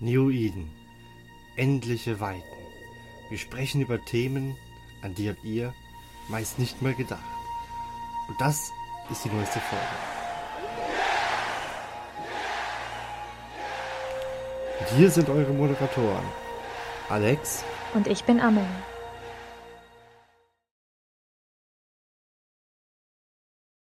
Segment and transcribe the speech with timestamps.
[0.00, 0.70] New Eden.
[1.56, 2.42] Endliche Weiten.
[3.30, 4.56] Wir sprechen über Themen,
[5.02, 5.74] an die habt ihr
[6.28, 7.24] meist nicht mal gedacht.
[8.28, 8.70] Und das
[9.10, 9.84] ist die neueste Folge.
[14.80, 16.24] Und hier sind eure Moderatoren.
[17.08, 17.64] Alex.
[17.94, 18.66] Und ich bin Amelie.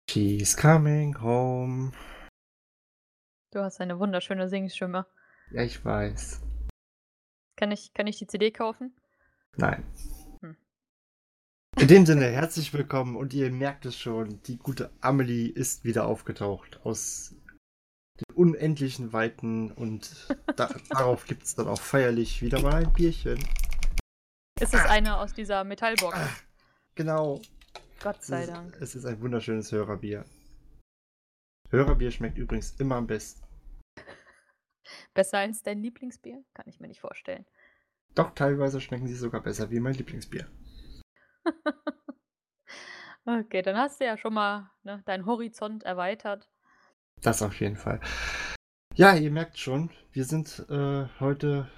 [0.09, 1.91] She's coming home.
[3.51, 5.05] Du hast eine wunderschöne Singstimme.
[5.51, 6.41] Ja, ich weiß.
[7.55, 8.93] Kann ich, kann ich die CD kaufen?
[9.55, 9.85] Nein.
[10.41, 10.57] Hm.
[11.79, 16.05] In dem Sinne, herzlich willkommen und ihr merkt es schon, die gute Amelie ist wieder
[16.05, 17.33] aufgetaucht aus
[18.19, 23.39] den unendlichen Weiten und da, darauf gibt es dann auch feierlich wieder mal ein Bierchen.
[24.59, 26.17] Ist es eine aus dieser Metallbox?
[26.17, 26.29] Ah,
[26.95, 27.41] genau.
[28.01, 28.75] Gott sei Dank.
[28.81, 30.25] Es ist ein wunderschönes Hörerbier.
[31.69, 33.46] Hörerbier schmeckt übrigens immer am besten.
[35.13, 36.43] Besser als dein Lieblingsbier?
[36.53, 37.45] Kann ich mir nicht vorstellen.
[38.15, 40.47] Doch, teilweise schmecken sie sogar besser wie mein Lieblingsbier.
[43.25, 46.49] okay, dann hast du ja schon mal ne, deinen Horizont erweitert.
[47.21, 47.99] Das auf jeden Fall.
[48.95, 51.69] Ja, ihr merkt schon, wir sind äh, heute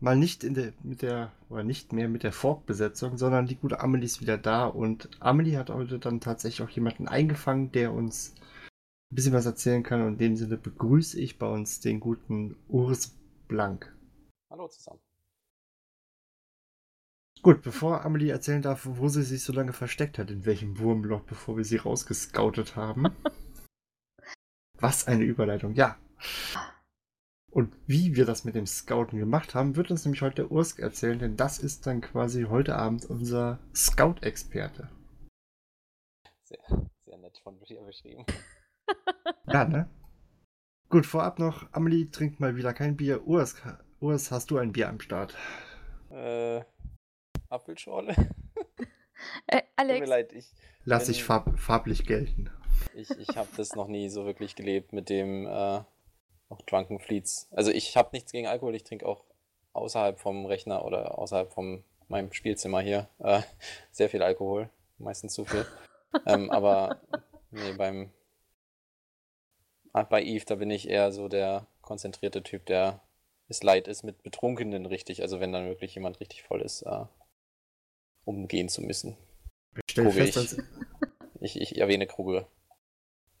[0.00, 3.80] mal nicht in der, mit der, oder nicht mehr mit der Fork-Besetzung, sondern die gute
[3.80, 8.34] Amelie ist wieder da und Amelie hat heute dann tatsächlich auch jemanden eingefangen, der uns
[9.10, 10.02] ein bisschen was erzählen kann.
[10.02, 13.94] Und in dem Sinne begrüße ich bei uns den guten Urs Blank.
[14.50, 15.00] Hallo zusammen.
[17.42, 21.22] Gut, bevor Amelie erzählen darf, wo sie sich so lange versteckt hat, in welchem Wurmloch,
[21.22, 23.04] bevor wir sie rausgescoutet haben.
[24.74, 25.96] was eine Überleitung, ja.
[27.50, 30.78] Und wie wir das mit dem Scouten gemacht haben, wird uns nämlich heute der Urs
[30.78, 34.90] erzählen, denn das ist dann quasi heute Abend unser Scout-Experte.
[36.44, 38.26] Sehr, sehr nett von dir beschrieben.
[39.46, 39.88] ja, ne?
[40.90, 43.26] Gut, vorab noch, Amelie trinkt mal wieder kein Bier.
[43.26, 43.56] Urs,
[44.00, 45.34] Urs hast du ein Bier am Start?
[46.10, 46.62] Äh,
[47.48, 48.14] Apfelschorle?
[49.46, 49.98] äh, Alex.
[49.98, 50.52] Tut mir leid, ich.
[50.84, 52.50] Lass ich farb, farblich gelten.
[52.94, 55.80] Ich, ich habe das noch nie so wirklich gelebt mit dem äh,
[56.48, 57.48] auch Drunken Fleets.
[57.52, 59.24] Also ich habe nichts gegen Alkohol, ich trinke auch
[59.72, 63.42] außerhalb vom Rechner oder außerhalb von meinem Spielzimmer hier äh,
[63.90, 65.66] sehr viel Alkohol, meistens zu viel.
[66.26, 67.00] ähm, aber
[67.50, 68.10] nee, beim
[69.92, 73.00] Ah, bei Eve, da bin ich eher so der konzentrierte Typ, der
[73.48, 77.06] es leid ist, mit Betrunkenen richtig, also wenn dann wirklich jemand richtig voll ist, äh,
[78.24, 79.16] umgehen zu müssen.
[79.74, 80.34] Ich stelle fest, ich.
[80.34, 80.56] Dass...
[81.40, 82.46] ich, ich erwähne Kruge.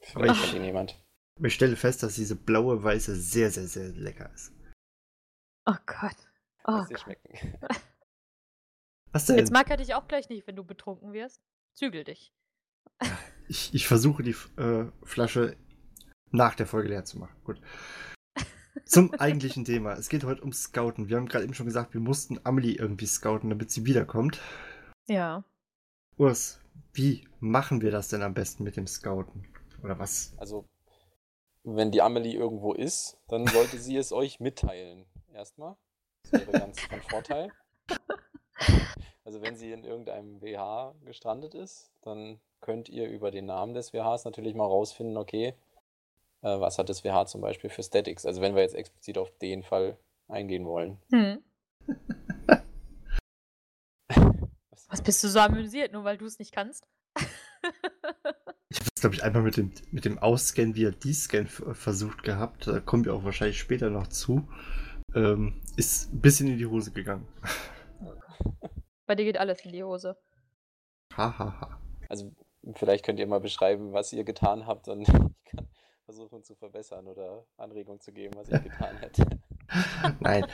[0.00, 0.98] Vielleicht kennt ihn jemand.
[1.42, 4.52] Ich stelle fest, dass diese blaue Weiße sehr, sehr, sehr lecker ist.
[5.66, 6.16] Oh Gott.
[6.64, 7.00] Oh Gott.
[7.00, 7.58] schmecken.
[9.12, 9.38] Was denn?
[9.38, 11.40] Jetzt mag er dich auch gleich nicht, wenn du betrunken wirst.
[11.74, 12.32] Zügel dich.
[13.48, 15.56] Ich, ich versuche die äh, Flasche
[16.30, 17.36] nach der Folge leer zu machen.
[17.44, 17.60] Gut.
[18.84, 19.94] Zum eigentlichen Thema.
[19.94, 21.08] Es geht heute um Scouten.
[21.08, 24.40] Wir haben gerade eben schon gesagt, wir mussten Amelie irgendwie scouten, damit sie wiederkommt.
[25.06, 25.44] Ja.
[26.16, 26.60] Urs,
[26.92, 29.46] wie machen wir das denn am besten mit dem Scouten?
[29.82, 30.32] Oder was?
[30.38, 30.64] Also,
[31.64, 35.06] wenn die Amelie irgendwo ist, dann sollte sie es euch mitteilen.
[35.32, 35.76] Erstmal.
[36.30, 37.52] Das wäre ganz von Vorteil.
[39.24, 43.92] Also, wenn sie in irgendeinem WH gestrandet ist, dann könnt ihr über den Namen des
[43.92, 45.54] WHs natürlich mal rausfinden, okay,
[46.42, 48.26] äh, was hat das WH zum Beispiel für Statics?
[48.26, 50.98] Also wenn wir jetzt explizit auf den Fall eingehen wollen.
[51.10, 51.42] Hm.
[54.88, 56.86] was bist du so amüsiert, nur weil du es nicht kannst?
[58.68, 62.66] ich habe es, glaube ich, einmal mit dem, mit dem Ausscan via D-Scan versucht gehabt.
[62.66, 64.48] Da kommen wir auch wahrscheinlich später noch zu.
[65.14, 67.26] Ähm, ist ein bisschen in die Hose gegangen.
[69.06, 70.18] Bei dir geht alles in die Hose.
[71.16, 71.38] Hahaha.
[71.38, 71.80] Ha, ha.
[72.10, 72.30] Also
[72.74, 75.34] vielleicht könnt ihr mal beschreiben, was ihr getan habt und ich kann
[76.08, 79.26] versuchen zu verbessern oder Anregungen zu geben, was ich getan hätte.
[80.20, 80.46] Nein.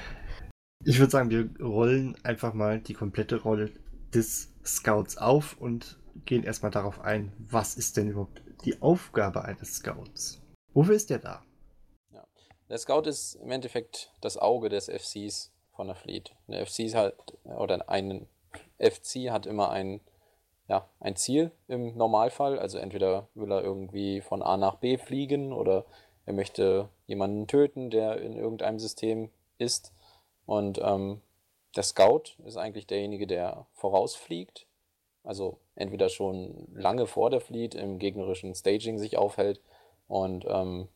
[0.85, 3.71] Ich würde sagen, wir rollen einfach mal die komplette Rolle
[4.13, 9.77] des Scouts auf und gehen erstmal darauf ein, was ist denn überhaupt die Aufgabe eines
[9.77, 10.43] Scouts?
[10.73, 11.45] Wofür ist der da?
[12.11, 12.27] Ja.
[12.69, 16.35] Der Scout ist im Endeffekt das Auge des FCs von der Fleet.
[16.49, 18.27] Der FC hat, oder ein
[18.81, 20.01] FC hat immer einen
[20.69, 22.59] ja, ein Ziel im Normalfall.
[22.59, 25.85] Also entweder will er irgendwie von A nach B fliegen oder
[26.27, 29.93] er möchte jemanden töten, der in irgendeinem System ist.
[30.47, 31.21] Und ähm,
[31.77, 34.67] der Scout ist eigentlich derjenige, der vorausfliegt.
[35.23, 39.61] Also entweder schon lange vor der Fleet im gegnerischen Staging sich aufhält
[40.07, 40.89] und ähm,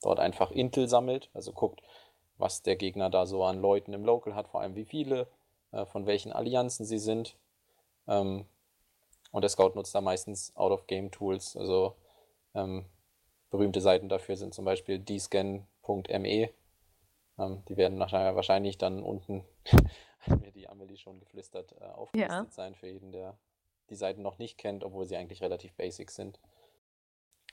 [0.00, 1.82] dort einfach Intel sammelt, also guckt,
[2.38, 5.26] was der Gegner da so an Leuten im Local hat, vor allem wie viele,
[5.72, 7.36] äh, von welchen Allianzen sie sind.
[8.06, 8.46] Ähm,
[9.34, 11.56] und der Scout nutzt da meistens Out-of-Game-Tools.
[11.56, 11.96] Also
[12.54, 12.84] ähm,
[13.50, 16.50] berühmte Seiten dafür sind zum Beispiel dscan.me.
[17.36, 19.44] Ähm, die werden nachher wahrscheinlich dann unten,
[20.20, 22.46] hat mir die Amelie schon geflüstert, äh, aufgelistet ja.
[22.48, 23.36] sein für jeden, der
[23.90, 26.38] die Seiten noch nicht kennt, obwohl sie eigentlich relativ basic sind.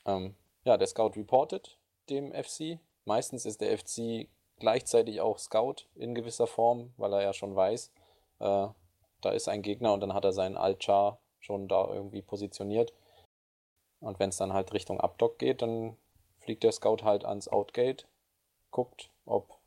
[0.06, 0.36] Ähm,
[0.66, 1.80] ja, der Scout reportet
[2.12, 2.78] dem FC.
[3.06, 4.30] Meistens ist der FC
[4.60, 7.92] gleichzeitig auch Scout in gewisser Form, weil er ja schon weiß,
[8.38, 8.68] äh,
[9.22, 12.94] da ist ein Gegner und dann hat er seinen Alt-Char schon da irgendwie positioniert.
[14.00, 15.98] Und wenn es dann halt Richtung Abdock geht, dann
[16.40, 18.06] fliegt der Scout halt ans Outgate,
[18.72, 19.58] guckt, ob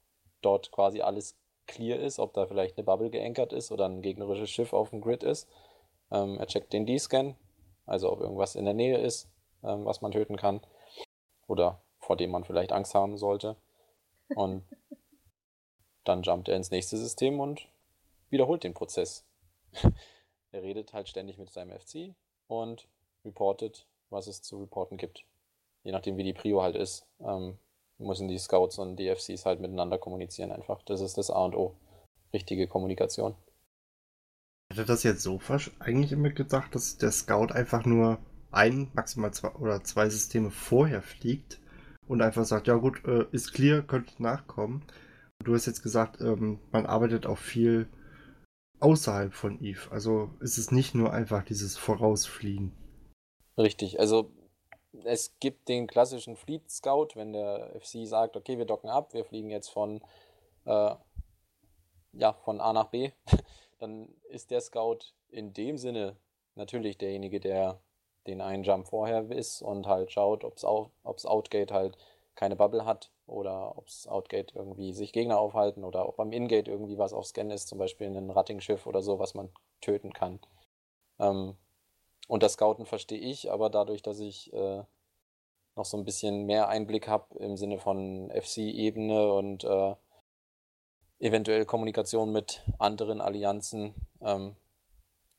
[0.40, 1.36] dort quasi alles
[1.66, 5.00] clear ist, ob da vielleicht eine Bubble geankert ist oder ein gegnerisches Schiff auf dem
[5.00, 5.48] Grid ist.
[6.10, 7.36] Ähm, er checkt den D-Scan,
[7.86, 9.28] also ob irgendwas in der Nähe ist,
[9.62, 10.60] ähm, was man töten kann
[11.46, 13.56] oder vor dem man vielleicht Angst haben sollte.
[14.34, 14.64] Und
[16.04, 17.68] dann jumpt er ins nächste System und
[18.30, 19.24] wiederholt den Prozess.
[20.54, 22.14] Er redet halt ständig mit seinem FC
[22.46, 22.86] und
[23.24, 25.24] reportet, was es zu reporten gibt.
[25.82, 27.58] Je nachdem, wie die Prio halt ist, ähm,
[27.98, 30.82] müssen die Scouts und die FCs halt miteinander kommunizieren einfach.
[30.82, 31.74] Das ist das A und O.
[32.32, 33.34] Richtige Kommunikation.
[34.70, 35.40] Ich hätte das jetzt so
[35.80, 38.18] eigentlich immer gedacht, dass der Scout einfach nur
[38.50, 41.60] ein, maximal zwei oder zwei Systeme vorher fliegt
[42.06, 44.84] und einfach sagt, ja gut, äh, ist clear, könnt nachkommen.
[45.42, 47.88] Du hast jetzt gesagt, ähm, man arbeitet auch viel
[48.80, 49.90] außerhalb von Eve.
[49.90, 52.72] Also ist es nicht nur einfach dieses Vorausfliegen.
[53.56, 54.30] Richtig, also
[55.04, 59.24] es gibt den klassischen Fleet Scout, wenn der FC sagt, okay, wir docken ab, wir
[59.24, 60.00] fliegen jetzt von,
[60.66, 60.94] äh,
[62.12, 63.10] ja, von A nach B,
[63.78, 64.98] dann ist der Scout
[65.28, 66.16] in dem Sinne
[66.54, 67.80] natürlich derjenige, der
[68.26, 71.98] den einen Jump vorher ist und halt schaut, ob es Outgate halt
[72.34, 76.70] keine Bubble hat oder ob es Outgate irgendwie sich Gegner aufhalten oder ob am Ingate
[76.70, 79.50] irgendwie was auf Scan ist, zum Beispiel ein Ratting-Schiff oder so, was man
[79.80, 80.40] töten kann.
[81.18, 81.56] Ähm,
[82.28, 84.82] und das Scouten verstehe ich, aber dadurch, dass ich äh,
[85.76, 89.94] noch so ein bisschen mehr Einblick habe im Sinne von FC-Ebene und äh,
[91.18, 94.56] eventuell Kommunikation mit anderen Allianzen, ähm,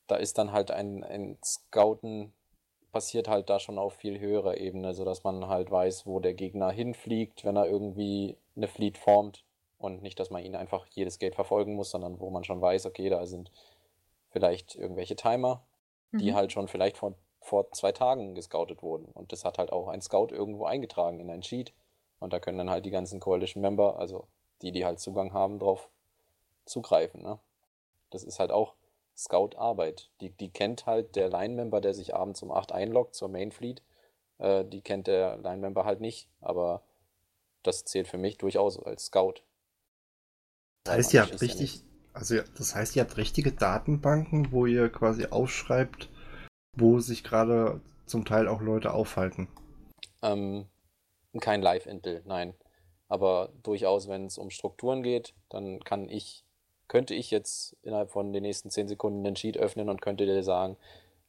[0.08, 2.34] da ist dann halt ein, ein Scouten
[2.96, 6.72] passiert halt da schon auf viel höherer Ebene, sodass man halt weiß, wo der Gegner
[6.72, 9.44] hinfliegt, wenn er irgendwie eine Fleet formt.
[9.78, 12.86] Und nicht, dass man ihn einfach jedes Gate verfolgen muss, sondern wo man schon weiß,
[12.86, 13.52] okay, da sind
[14.30, 15.62] vielleicht irgendwelche Timer,
[16.12, 16.20] mhm.
[16.20, 19.12] die halt schon vielleicht vor, vor zwei Tagen gescoutet wurden.
[19.14, 21.74] Und das hat halt auch ein Scout irgendwo eingetragen in ein Sheet.
[22.22, 24.26] Und da können dann halt die ganzen Coalition-Member, also
[24.62, 25.90] die, die halt Zugang haben, drauf
[26.64, 27.24] zugreifen.
[27.24, 27.40] Ne?
[28.10, 28.74] Das ist halt auch
[29.16, 30.10] Scout-Arbeit.
[30.22, 33.82] Die, die kennt halt der Line-Member, der sich abends um 8 einloggt zur Main Fleet.
[34.38, 36.82] Äh, die kennt der Line-Member halt nicht, aber
[37.64, 39.36] das zählt für mich durchaus als Scout.
[40.84, 41.84] Das heißt, ihr habt richtig,
[42.14, 46.10] also das heißt, ihr habt richtige Datenbanken, wo ihr quasi aufschreibt,
[46.74, 49.48] wo sich gerade zum Teil auch Leute aufhalten.
[50.22, 50.68] Ähm,
[51.40, 52.54] kein Live-Intel, nein.
[53.08, 56.45] Aber durchaus, wenn es um Strukturen geht, dann kann ich
[56.88, 60.44] könnte ich jetzt innerhalb von den nächsten 10 Sekunden den Sheet öffnen und könnte dir
[60.44, 60.78] sagen,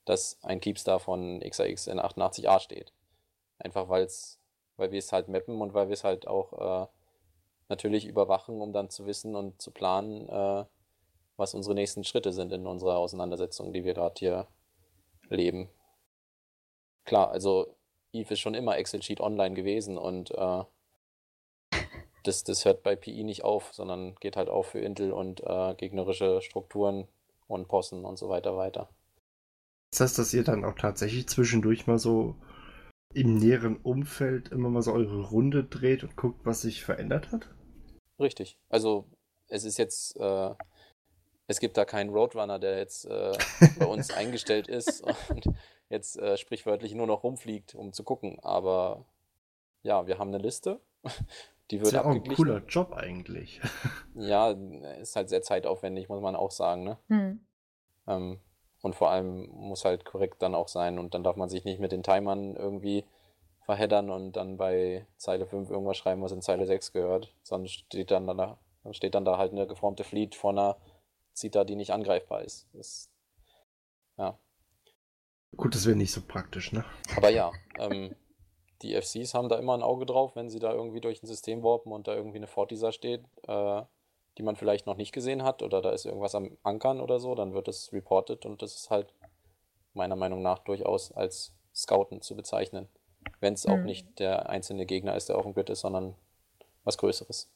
[0.04, 2.92] dass ein Keepstar von XAX in 88a steht.
[3.58, 4.38] Einfach weil's,
[4.76, 6.86] weil wir es halt mappen und weil wir es halt auch äh,
[7.68, 10.64] natürlich überwachen, um dann zu wissen und zu planen, äh,
[11.36, 14.46] was unsere nächsten Schritte sind in unserer Auseinandersetzung, die wir gerade hier
[15.28, 15.68] leben.
[17.04, 17.74] Klar, also
[18.12, 20.64] Eve ist schon immer Excel-Sheet online gewesen und äh,
[22.26, 25.75] das, das hört bei PI nicht auf, sondern geht halt auch für Intel und äh,
[25.75, 27.06] gegnerische Strukturen
[27.47, 28.88] und Possen und so weiter weiter.
[29.90, 32.37] Das heißt, dass ihr dann auch tatsächlich zwischendurch mal so
[33.14, 37.49] im näheren Umfeld immer mal so eure Runde dreht und guckt, was sich verändert hat?
[38.18, 38.59] Richtig.
[38.68, 39.06] Also
[39.49, 40.50] es ist jetzt, äh,
[41.47, 43.33] es gibt da keinen Roadrunner, der jetzt äh,
[43.78, 45.49] bei uns eingestellt ist und
[45.88, 48.38] jetzt äh, sprichwörtlich nur noch rumfliegt, um zu gucken.
[48.40, 49.04] Aber
[49.83, 50.80] ja, wir haben eine Liste
[51.70, 53.61] die wird ist ja auch ein cooler Job eigentlich.
[54.18, 54.52] Ja,
[54.99, 56.85] ist halt sehr zeitaufwendig, muss man auch sagen.
[56.85, 56.99] Ne?
[57.08, 57.46] Hm.
[58.06, 58.40] Ähm,
[58.80, 61.80] und vor allem muss halt korrekt dann auch sein und dann darf man sich nicht
[61.80, 63.04] mit den Timern irgendwie
[63.66, 67.35] verheddern und dann bei Zeile 5 irgendwas schreiben, was in Zeile 6 gehört.
[67.42, 70.76] Sonst steht dann, da, dann steht dann da halt eine geformte Fleet von einer
[71.35, 72.68] Zita, die nicht angreifbar ist.
[72.73, 73.11] Das,
[74.16, 74.38] ja.
[75.56, 76.85] Gut, das wäre nicht so praktisch, ne?
[77.16, 78.14] Aber ja, ähm,
[78.83, 81.62] die FCs haben da immer ein Auge drauf, wenn sie da irgendwie durch ein System
[81.62, 83.83] warpen und da irgendwie eine Fortisa steht, äh,
[84.38, 87.35] die man vielleicht noch nicht gesehen hat oder da ist irgendwas am Ankern oder so,
[87.35, 89.14] dann wird es reported und das ist halt
[89.95, 92.88] meiner Meinung nach durchaus als Scouten zu bezeichnen.
[93.40, 93.73] Wenn es mhm.
[93.73, 96.14] auch nicht der einzelne Gegner ist, der auf dem Grid ist, sondern
[96.85, 97.50] was Größeres.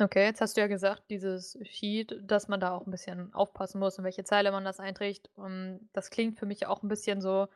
[0.00, 3.78] Okay, jetzt hast du ja gesagt, dieses Sheet, dass man da auch ein bisschen aufpassen
[3.78, 5.28] muss, in welche Zeile man das einträgt.
[5.36, 7.48] Um, das klingt für mich auch ein bisschen so,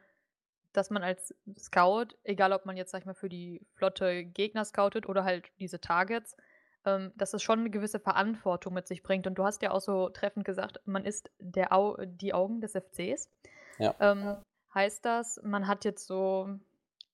[0.74, 4.64] dass man als Scout, egal ob man jetzt, sag ich mal, für die Flotte Gegner
[4.64, 6.36] scoutet oder halt diese Targets,
[6.84, 9.26] ähm, dass es schon eine gewisse Verantwortung mit sich bringt.
[9.26, 12.72] Und du hast ja auch so treffend gesagt, man ist der Au die Augen des
[12.72, 13.30] FCs.
[13.78, 13.94] Ja.
[14.00, 14.36] Ähm,
[14.74, 16.48] heißt das, man hat jetzt so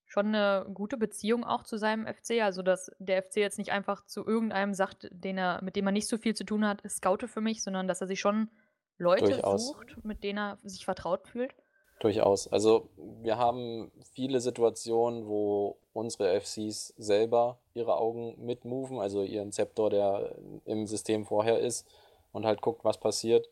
[0.05, 4.05] schon eine gute Beziehung auch zu seinem FC, also dass der FC jetzt nicht einfach
[4.05, 7.29] zu irgendeinem sagt, den er, mit dem er nicht so viel zu tun hat, scoute
[7.29, 8.49] für mich, sondern dass er sich schon
[8.97, 9.69] Leute Durchaus.
[9.69, 11.55] sucht, mit denen er sich vertraut fühlt.
[12.01, 12.47] Durchaus.
[12.47, 12.89] Also
[13.21, 20.35] wir haben viele Situationen, wo unsere FCs selber ihre Augen mitmoven, also ihren Zeptor, der
[20.65, 21.87] im System vorher ist
[22.31, 23.49] und halt guckt, was passiert.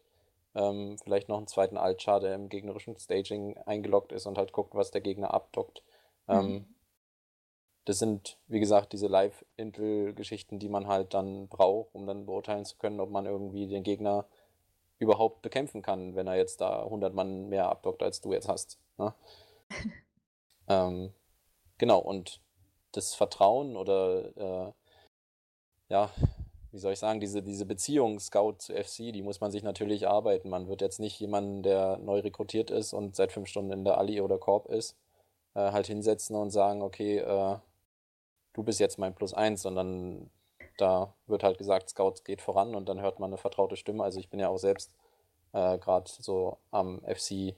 [0.55, 4.75] Ähm, vielleicht noch einen zweiten Altchar, der im gegnerischen Staging eingeloggt ist und halt guckt,
[4.75, 5.83] was der Gegner abdockt.
[6.27, 6.65] Ähm, Mhm.
[7.85, 12.77] das sind, wie gesagt, diese Live-Intel-Geschichten, die man halt dann braucht, um dann beurteilen zu
[12.77, 14.25] können, ob man irgendwie den Gegner
[14.99, 18.77] überhaupt bekämpfen kann, wenn er jetzt da 100 Mann mehr abdockt, als du jetzt hast.
[18.97, 19.13] Ne?
[20.67, 21.13] ähm,
[21.77, 22.41] genau, und
[22.91, 24.73] das Vertrauen oder äh,
[25.89, 26.11] ja,
[26.71, 30.07] wie soll ich sagen, diese, diese Beziehung Scout zu FC, die muss man sich natürlich
[30.07, 30.49] arbeiten.
[30.49, 33.97] Man wird jetzt nicht jemanden, der neu rekrutiert ist und seit fünf Stunden in der
[33.97, 34.95] Ali oder Korb ist,
[35.55, 37.57] äh, halt hinsetzen und sagen, okay, äh,
[38.53, 40.29] du bist jetzt mein Plus eins, sondern
[40.81, 44.03] da wird halt gesagt, Scouts geht voran und dann hört man eine vertraute Stimme.
[44.03, 44.93] Also ich bin ja auch selbst
[45.53, 47.55] äh, gerade so am FC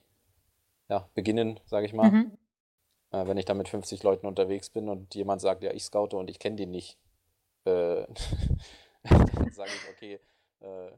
[0.90, 2.12] ja, beginnen, sage ich mal.
[2.12, 2.38] Mhm.
[3.12, 6.18] Äh, wenn ich da mit 50 Leuten unterwegs bin und jemand sagt, ja, ich scoute
[6.18, 6.98] und ich kenne den nicht,
[7.66, 8.06] äh,
[9.04, 10.20] dann sage ich, okay,
[10.62, 10.92] äh,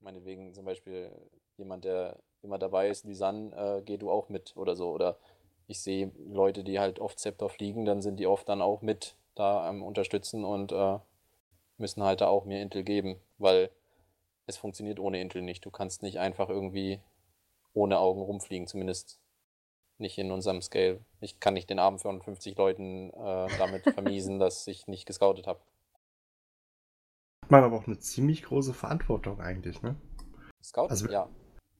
[0.00, 1.10] meinetwegen zum Beispiel
[1.56, 4.90] jemand, der immer dabei ist, Lisanne, äh, geh du auch mit oder so.
[4.90, 5.18] Oder
[5.66, 9.14] ich sehe Leute, die halt oft Scepter fliegen, dann sind die oft dann auch mit
[9.34, 10.98] da am Unterstützen und äh,
[11.80, 13.70] müssen halt da auch mir Intel geben, weil
[14.46, 15.64] es funktioniert ohne Intel nicht.
[15.64, 17.00] Du kannst nicht einfach irgendwie
[17.72, 19.18] ohne Augen rumfliegen, zumindest
[19.98, 21.00] nicht in unserem Scale.
[21.20, 25.46] Ich kann nicht den Abend von 50 Leuten äh, damit vermiesen, dass ich nicht gescoutet
[25.46, 25.60] habe.
[27.42, 29.96] Hat man aber auch eine ziemlich große Verantwortung eigentlich, ne?
[30.62, 30.86] Scout?
[30.88, 31.28] Also- ja.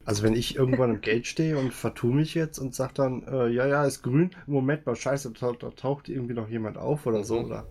[0.07, 3.49] Also wenn ich irgendwann im Gate stehe und vertue mich jetzt und sag dann, äh,
[3.49, 7.23] ja, ja, ist grün, Moment mal, scheiße, da, da taucht irgendwie noch jemand auf oder
[7.23, 7.45] so, Mhm.
[7.45, 7.67] oder?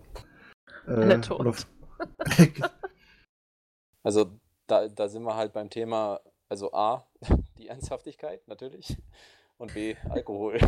[0.86, 1.40] Alle Äh, tot.
[1.40, 1.54] oder
[4.02, 7.06] Also da, da sind wir halt beim Thema, also A,
[7.58, 8.96] die Ernsthaftigkeit natürlich
[9.58, 10.54] und B, Alkohol.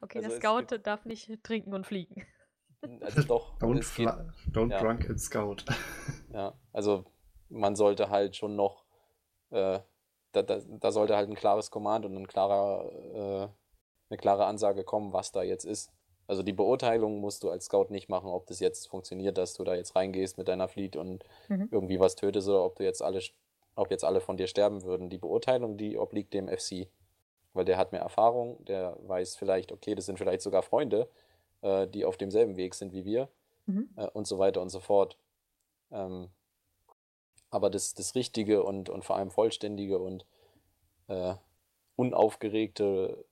[0.00, 2.24] okay, Also der Scout gibt- darf nicht trinken und fliegen.
[3.00, 4.08] Also doch, don't geht,
[4.54, 4.78] don't ja.
[4.80, 5.64] drunk and scout.
[6.32, 7.04] ja, also
[7.48, 8.84] man sollte halt schon noch,
[9.50, 9.80] äh,
[10.30, 13.48] da, da, da sollte halt ein klares Command und ein klarer, äh,
[14.10, 15.92] eine klare Ansage kommen, was da jetzt ist.
[16.28, 19.64] Also die Beurteilung musst du als Scout nicht machen, ob das jetzt funktioniert, dass du
[19.64, 21.68] da jetzt reingehst mit deiner Fleet und Mhm.
[21.72, 23.20] irgendwie was tötest oder ob du jetzt alle,
[23.74, 25.08] ob jetzt alle von dir sterben würden.
[25.08, 26.88] Die Beurteilung, die obliegt dem FC.
[27.54, 31.08] Weil der hat mehr Erfahrung, der weiß vielleicht, okay, das sind vielleicht sogar Freunde,
[31.62, 33.28] äh, die auf demselben Weg sind wie wir
[33.66, 33.88] Mhm.
[33.96, 35.16] äh, und so weiter und so fort.
[35.90, 36.28] Ähm,
[37.50, 40.26] aber das, das Richtige und, und vor allem vollständige und
[41.08, 41.34] äh,
[41.96, 43.24] unaufgeregte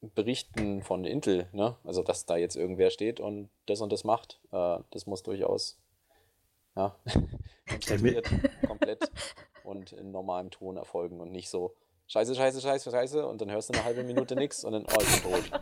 [0.00, 1.76] Berichten von Intel, ne?
[1.84, 5.78] also dass da jetzt irgendwer steht und das und das macht, äh, das muss durchaus
[6.76, 6.96] ja,
[8.66, 9.10] komplett
[9.64, 11.74] und in normalem Ton erfolgen und nicht so
[12.06, 15.00] Scheiße, Scheiße, Scheiße, Scheiße und dann hörst du eine halbe Minute nichts und dann, oh,
[15.00, 15.60] ich bin tot.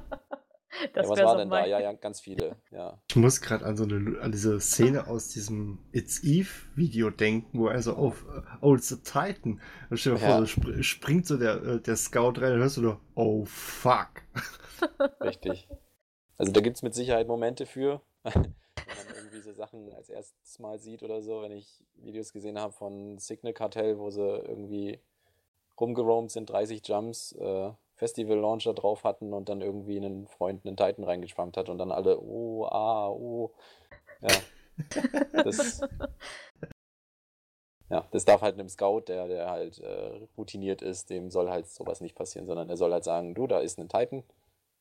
[0.93, 1.67] Das ja, was war so denn da?
[1.67, 3.01] Ja, ja, ganz viele, ja.
[3.09, 7.59] Ich muss gerade an so eine an diese Szene aus diesem It's Eve Video denken,
[7.59, 8.25] wo er so auf
[8.61, 9.61] Oh, it's a Titan.
[9.91, 10.37] Und stell dir Ja.
[10.37, 13.45] vor, so spr springt so der, äh, der Scout rein und hörst du nur Oh
[13.45, 14.23] fuck.
[15.21, 15.69] Richtig.
[16.37, 20.59] Also da gibt es mit Sicherheit Momente für, wenn man irgendwie so Sachen als erstes
[20.61, 25.01] Mal sieht oder so, wenn ich Videos gesehen habe von Signal Cartel, wo sie irgendwie
[25.81, 30.77] rumgeroamt sind, 30 Jumps, äh, Festival Launcher drauf hatten und dann irgendwie einen Freund einen
[30.77, 33.53] Titan reingeschwammt hat und dann alle, oh, ah, oh.
[34.23, 34.29] Ja.
[35.33, 35.81] Das,
[37.91, 41.67] ja, das darf halt einem Scout, der, der halt äh, routiniert ist, dem soll halt
[41.69, 44.23] sowas nicht passieren, sondern er soll halt sagen, du, da ist ein Titan,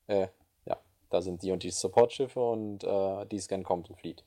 [0.06, 0.28] äh,
[0.66, 0.78] ja,
[1.10, 4.24] da sind die und die Supportschiffe und äh, die Scan kommt und flieht.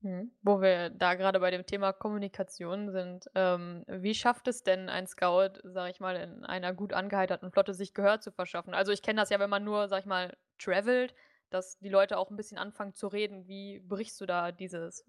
[0.00, 0.30] Mhm.
[0.42, 5.06] Wo wir da gerade bei dem Thema Kommunikation sind, ähm, wie schafft es denn ein
[5.06, 8.74] Scout, sag ich mal, in einer gut angeheiterten Flotte sich Gehör zu verschaffen?
[8.74, 11.14] Also ich kenne das ja, wenn man nur, sag ich mal, travelt,
[11.50, 13.48] dass die Leute auch ein bisschen anfangen zu reden.
[13.48, 15.04] Wie brichst du da dieses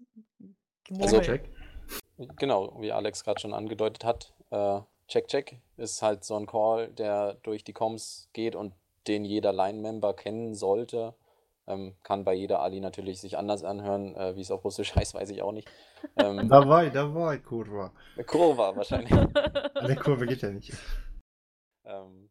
[0.84, 1.06] Gemurmel?
[1.06, 1.48] Also- Check.
[2.36, 6.88] Genau, wie Alex gerade schon angedeutet hat, äh, Check Check ist halt so ein Call,
[6.88, 8.74] der durch die Comms geht und
[9.08, 11.14] den jeder Line-Member kennen sollte.
[11.70, 15.14] Ähm, kann bei jeder Ali natürlich sich anders anhören, äh, wie es auf Russisch heißt,
[15.14, 15.70] weiß ich auch nicht.
[16.16, 17.92] Ähm, Dabei, dabei, Kurva.
[18.26, 19.10] Kurva wahrscheinlich.
[19.88, 20.72] Der Kurve geht ja nicht.
[21.84, 22.30] Ähm,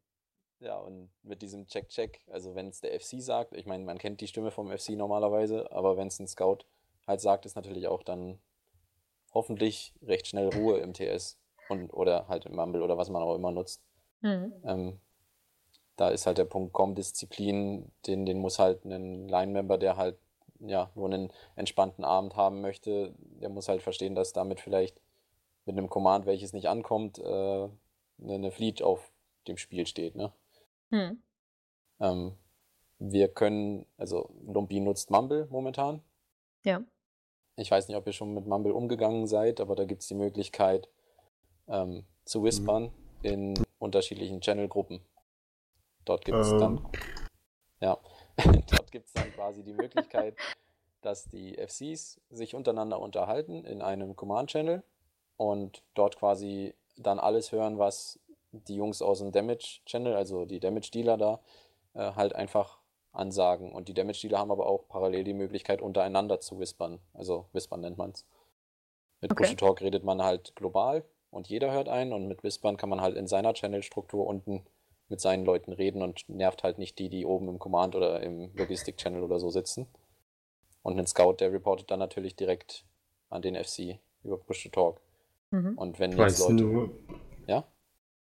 [0.59, 4.19] Ja, und mit diesem Check-Check, also wenn es der FC sagt, ich meine, man kennt
[4.19, 6.65] die Stimme vom FC normalerweise, aber wenn es ein Scout
[7.07, 8.39] halt sagt, ist natürlich auch dann
[9.33, 13.35] hoffentlich recht schnell Ruhe im TS und oder halt im Mumble oder was man auch
[13.35, 13.81] immer nutzt.
[14.21, 14.53] Mhm.
[14.65, 14.99] Ähm,
[15.99, 20.17] da ist halt der Punkt Com-Disziplin, den, den muss halt ein Line-Member, der halt
[20.59, 24.99] ja nur einen entspannten Abend haben möchte, der muss halt verstehen, dass damit vielleicht
[25.65, 27.69] mit einem Command, welches nicht ankommt, äh,
[28.21, 29.11] eine Fleet auf
[29.47, 30.31] dem Spiel steht, ne?
[30.89, 31.21] Hm.
[31.99, 32.33] Ähm,
[32.97, 36.01] wir können, also Lumpy nutzt Mumble momentan.
[36.63, 36.81] Ja.
[37.57, 40.15] Ich weiß nicht, ob ihr schon mit Mumble umgegangen seid, aber da gibt es die
[40.15, 40.89] Möglichkeit
[41.67, 42.91] ähm, zu whispern
[43.21, 45.01] in unterschiedlichen Channel-Gruppen.
[46.09, 46.89] Dort gibt es dann, Ähm.
[47.81, 47.97] ja,
[48.71, 50.35] dort gibt es dann quasi die Möglichkeit,
[51.01, 54.81] dass die FCs sich untereinander unterhalten in einem Command-Channel
[55.37, 58.19] und dort quasi dann alles hören, was
[58.51, 61.39] die Jungs aus dem Damage-Channel, also die Damage-Dealer da,
[61.93, 62.79] äh, halt einfach
[63.11, 63.71] ansagen.
[63.71, 66.97] Und die Damage-Dealer haben aber auch parallel die Möglichkeit, untereinander zu whispern.
[67.13, 68.25] Also whispern nennt man es.
[69.21, 69.43] Mit Okay.
[69.43, 73.15] Push-to-Talk redet man halt global und jeder hört ein und mit Whispern kann man halt
[73.15, 74.65] in seiner Channel-Struktur unten
[75.09, 78.51] mit seinen Leuten reden und nervt halt nicht die, die oben im Command oder im
[78.55, 79.87] Logistik-Channel oder so sitzen.
[80.83, 82.85] Und ein Scout, der reportet dann natürlich direkt
[83.29, 85.01] an den FC über Push-to-Talk.
[85.51, 85.77] Mhm.
[85.77, 86.63] Und wenn Ich jetzt weiß Leute.
[86.63, 86.91] nur.
[87.47, 87.67] Ja?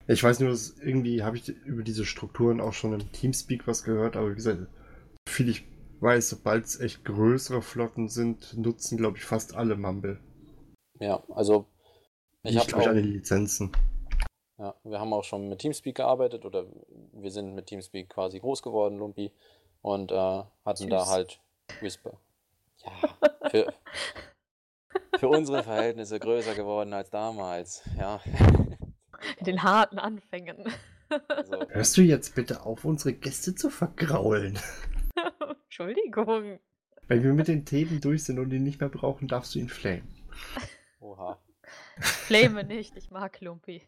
[0.07, 3.85] Ich weiß nur, dass irgendwie habe ich über diese Strukturen auch schon im Teamspeak was
[3.85, 4.67] gehört, aber wie gesagt,
[5.29, 5.65] viel ich
[6.01, 10.19] weiß, sobald es echt größere Flotten sind, nutzen, glaube ich, fast alle Mumble.
[10.99, 11.67] Ja, also
[12.43, 13.71] ich habe auch, alle Lizenzen.
[14.63, 16.65] Ja, wir haben auch schon mit Teamspeak gearbeitet oder
[17.13, 19.33] wir sind mit Teamspeak quasi groß geworden, Lumpi,
[19.81, 20.15] und äh,
[20.65, 21.11] hatten da Süß.
[21.11, 21.41] halt
[21.81, 22.17] Whisper.
[22.85, 22.93] Ja,
[23.51, 23.75] für,
[25.19, 28.21] für unsere Verhältnisse größer geworden als damals, ja.
[29.39, 30.73] In den harten Anfängen.
[31.27, 34.59] Also, Hörst du jetzt bitte auf, unsere Gäste zu vergraulen?
[35.65, 36.61] Entschuldigung.
[37.09, 39.69] Wenn wir mit den Themen durch sind und ihn nicht mehr brauchen, darfst du ihn
[39.69, 40.09] flamen.
[41.01, 41.39] oha.
[41.99, 43.83] Flame nicht, ich mag Lumpi.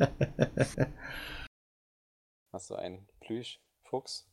[2.52, 4.26] Hast du einen Plüschfuchs?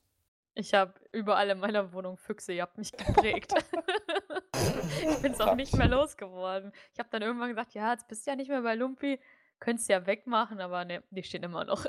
[0.55, 3.53] Ich habe überall in meiner Wohnung Füchse, ihr habt mich geprägt.
[4.55, 6.71] ich bin es auch nicht mehr losgeworden.
[6.93, 9.19] Ich habe dann irgendwann gesagt, ja, jetzt bist du ja nicht mehr bei Lumpi,
[9.59, 11.85] könntest ja wegmachen, aber ne, die stehen immer noch.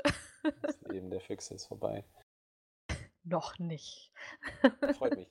[0.61, 2.05] Das Leben der Füchse ist vorbei.
[3.23, 4.11] noch nicht.
[4.97, 5.29] Freut mich.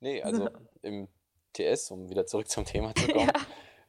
[0.00, 0.50] Nee, also
[0.82, 1.08] im
[1.54, 3.32] TS, um wieder zurück zum Thema zu kommen, Ja.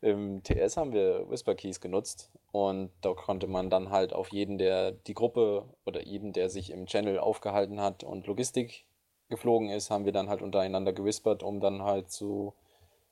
[0.02, 4.58] Im TS haben wir Whisper Keys genutzt und da konnte man dann halt auf jeden,
[4.58, 8.86] der die Gruppe oder jeden, der sich im Channel aufgehalten hat und Logistik
[9.30, 12.54] geflogen ist, haben wir dann halt untereinander gewispert, um dann halt zu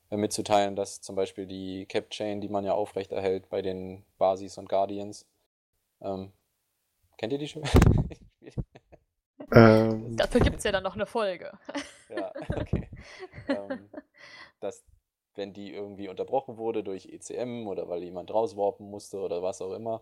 [0.10, 4.58] äh, mitzuteilen, dass zum Beispiel die Cap Chain, die man ja aufrechterhält bei den Basis
[4.58, 5.26] und Guardians,
[6.02, 6.32] ähm,
[7.18, 7.64] kennt ihr die schon?
[9.56, 11.52] Ähm, Dafür gibt es ja dann noch eine Folge.
[12.10, 12.90] Ja, okay.
[13.48, 13.90] ähm,
[14.60, 14.84] dass,
[15.36, 19.74] wenn die irgendwie unterbrochen wurde durch ECM oder weil jemand rauswarpen musste oder was auch
[19.74, 20.02] immer,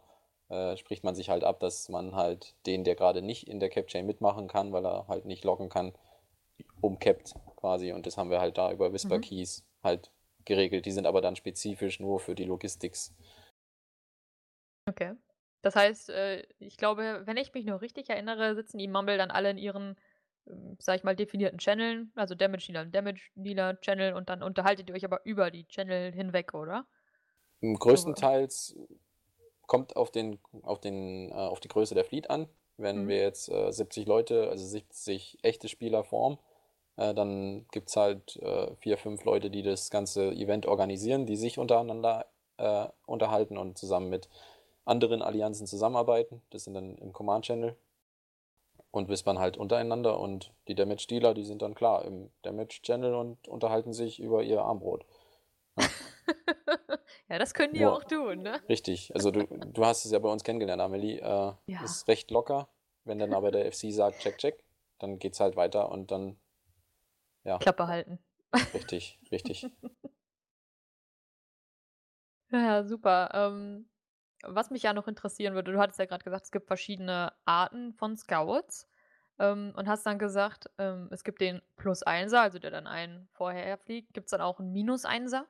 [0.49, 3.69] äh, spricht man sich halt ab, dass man halt den, der gerade nicht in der
[3.69, 5.93] Cap-Chain mitmachen kann, weil er halt nicht locken kann,
[6.81, 7.91] umcappt quasi.
[7.93, 9.21] Und das haben wir halt da über Whisper Mhm.
[9.21, 10.11] Keys halt
[10.45, 10.85] geregelt.
[10.85, 13.13] Die sind aber dann spezifisch nur für die Logistics.
[14.87, 15.13] Okay.
[15.61, 19.31] Das heißt, äh, ich glaube, wenn ich mich noch richtig erinnere, sitzen die Mumble dann
[19.31, 19.95] alle in ihren,
[20.47, 24.43] ähm, sag ich mal, definierten Channeln, also Damage Dealer und Damage Dealer Channel und dann
[24.43, 26.87] unterhaltet ihr euch aber über die Channel hinweg, oder?
[27.61, 28.75] M, Größtenteils
[29.67, 32.47] kommt auf den, auf den, äh, auf die Größe der Fleet an.
[32.77, 33.07] Wenn Mhm.
[33.07, 36.39] wir jetzt äh, 70 Leute, also 70 echte Spieler formen,
[36.97, 41.37] äh, dann gibt es halt äh, vier, fünf Leute, die das ganze Event organisieren, die
[41.37, 42.27] sich untereinander
[42.57, 44.29] äh, unterhalten und zusammen mit
[44.85, 46.41] anderen Allianzen zusammenarbeiten.
[46.51, 47.75] Das sind dann im Command Channel
[48.91, 53.13] und wispern halt untereinander und die Damage Dealer, die sind dann klar im Damage Channel
[53.15, 55.05] und unterhalten sich über ihr Armbrot.
[57.29, 58.59] ja, das können die Nur- auch tun, ne?
[58.69, 61.19] Richtig, also du, du hast es ja bei uns kennengelernt, Amelie.
[61.19, 61.83] Äh, Ja.
[61.83, 62.67] Ist recht locker.
[63.05, 64.63] Wenn dann aber der FC sagt, check, check,
[64.99, 66.37] dann geht's halt weiter und dann,
[67.43, 68.19] ja, Klappe halten.
[68.73, 69.65] richtig, richtig.
[72.51, 73.29] Ja, super.
[73.33, 73.85] Ähm,
[74.43, 77.93] was mich ja noch interessieren würde, du hattest ja gerade gesagt, es gibt verschiedene Arten
[77.93, 78.87] von Scouts
[79.39, 83.77] ähm, und hast dann gesagt, ähm, es gibt den Plus-Einser, also der dann einen vorher
[83.77, 84.13] fliegt.
[84.13, 85.45] Gibt es dann auch einen Minus-Einser?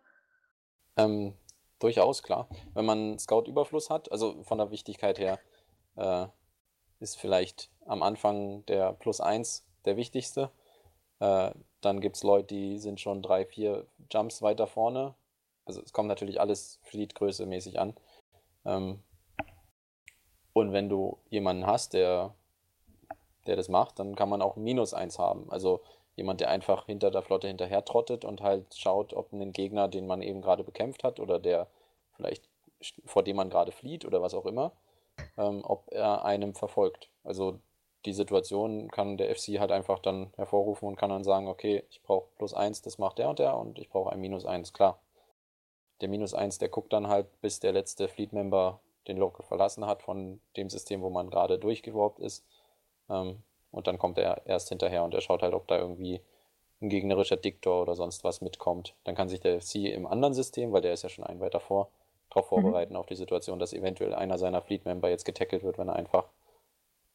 [0.98, 1.34] Ähm,
[1.80, 2.48] durchaus, klar.
[2.74, 5.40] Wenn man Scout-Überfluss hat, also von der Wichtigkeit her,
[5.96, 6.28] äh,
[7.00, 10.52] ist vielleicht am Anfang der Plus 1 der wichtigste.
[11.20, 11.52] Äh,
[11.82, 15.16] dann gibt es Leute, die sind schon drei, vier Jumps weiter vorne.
[15.66, 17.96] Also es kommt natürlich alles Fleetgröße mäßig an.
[18.66, 19.02] Ähm,
[20.54, 22.34] Und wenn du jemanden hast, der,
[23.48, 25.50] der das macht, dann kann man auch minus 1 haben.
[25.52, 25.82] Also
[26.16, 30.08] jemand, der einfach hinter der Flotte hinterher trottet und halt schaut, ob ein Gegner, den
[30.08, 31.68] man eben gerade bekämpft hat oder der
[32.16, 32.50] vielleicht
[33.06, 34.72] vor dem man gerade flieht oder was auch immer,
[35.38, 37.10] ähm, ob er einem verfolgt.
[37.24, 37.60] Also
[38.06, 42.02] die Situation kann der FC halt einfach dann hervorrufen und kann dann sagen, okay, ich
[42.04, 45.00] brauche plus 1, das macht der und der und ich brauche ein minus 1, klar.
[46.02, 50.02] Der minus 1, der guckt dann halt, bis der letzte Fleet-Member den Local verlassen hat
[50.02, 52.46] von dem System, wo man gerade durchgeworbt ist.
[53.10, 56.22] Ähm, und dann kommt er erst hinterher und er schaut halt, ob da irgendwie
[56.82, 58.96] ein gegnerischer Diktor oder sonst was mitkommt.
[59.04, 61.60] Dann kann sich der FC im anderen System, weil der ist ja schon ein weiter
[61.60, 61.90] vor,
[62.30, 62.62] darauf mhm.
[62.62, 63.00] vorbereiten, mhm.
[63.00, 66.26] auf die Situation, dass eventuell einer seiner Fleet-Member jetzt getackelt wird, wenn er einfach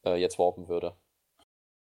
[0.05, 0.94] äh, jetzt warpen würde.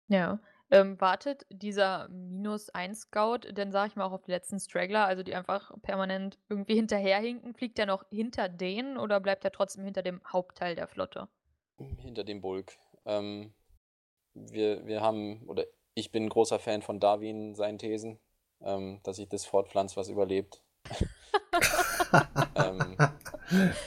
[0.07, 0.39] Ja.
[0.69, 5.05] Ähm, wartet dieser minus 1 Scout denn, sag ich mal, auch auf die letzten Straggler,
[5.05, 7.53] also die einfach permanent irgendwie hinterherhinken?
[7.53, 11.29] Fliegt der noch hinter denen oder bleibt er trotzdem hinter dem Hauptteil der Flotte?
[11.99, 12.77] Hinter dem Bulk.
[13.05, 13.53] Ähm,
[14.33, 18.19] wir, wir haben, oder ich bin ein großer Fan von Darwin, seinen Thesen,
[18.61, 20.61] ähm, dass sich das fortpflanzt, was überlebt.
[22.55, 22.97] ähm,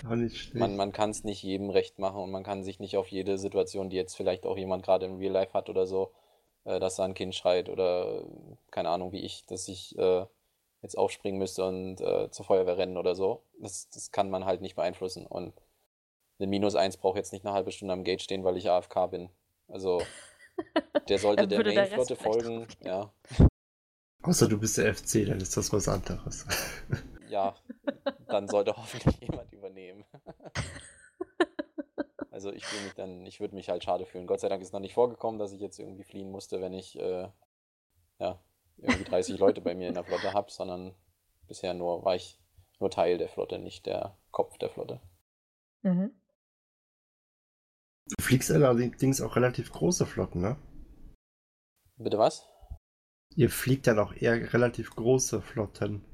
[0.04, 3.38] man man kann es nicht jedem recht machen und man kann sich nicht auf jede
[3.38, 6.12] Situation, die jetzt vielleicht auch jemand gerade im Real Life hat oder so,
[6.64, 8.24] äh, dass da ein Kind schreit oder
[8.70, 10.26] keine Ahnung wie ich, dass ich äh,
[10.82, 13.42] jetzt aufspringen müsste und äh, zur Feuerwehr rennen oder so.
[13.58, 15.26] Das, das kann man halt nicht beeinflussen.
[15.26, 15.52] Und
[16.38, 19.10] eine Minus 1 braucht jetzt nicht eine halbe Stunde am Gate stehen, weil ich AFK
[19.10, 19.30] bin.
[19.68, 20.02] Also
[21.08, 23.12] der sollte der Mainflotte folgen, ja.
[24.22, 26.46] Außer du bist der FC, dann ist das was anderes.
[27.28, 27.54] ja,
[28.26, 30.04] dann sollte hoffentlich jemand übernehmen.
[32.40, 34.26] also ich fühle mich dann, ich würde mich halt schade fühlen.
[34.26, 36.98] Gott sei Dank ist noch nicht vorgekommen, dass ich jetzt irgendwie fliehen musste, wenn ich
[36.98, 37.28] äh,
[38.18, 38.42] ja,
[38.78, 40.94] irgendwie 30 Leute bei mir in der Flotte habe, sondern
[41.48, 42.40] bisher nur war ich
[42.78, 45.02] nur Teil der Flotte, nicht der Kopf der Flotte.
[45.82, 46.12] Mhm.
[48.06, 50.56] Du fliegst allerdings auch relativ große Flotten, ne?
[51.96, 52.48] Bitte was?
[53.36, 56.06] Ihr fliegt dann auch eher relativ große Flotten.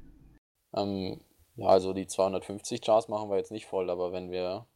[0.75, 1.21] Ähm,
[1.55, 4.67] ja, also die 250 Jars machen wir jetzt nicht voll, aber wenn wir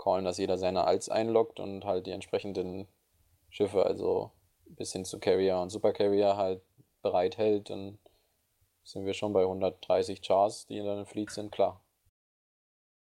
[0.00, 2.88] callen, dass jeder seine Alts einloggt und halt die entsprechenden
[3.50, 4.32] Schiffe, also
[4.64, 6.62] bis hin zu Carrier und Super Carrier halt
[7.02, 7.98] bereithält, dann
[8.82, 11.84] sind wir schon bei 130 Chars, die in der Fleet sind, klar.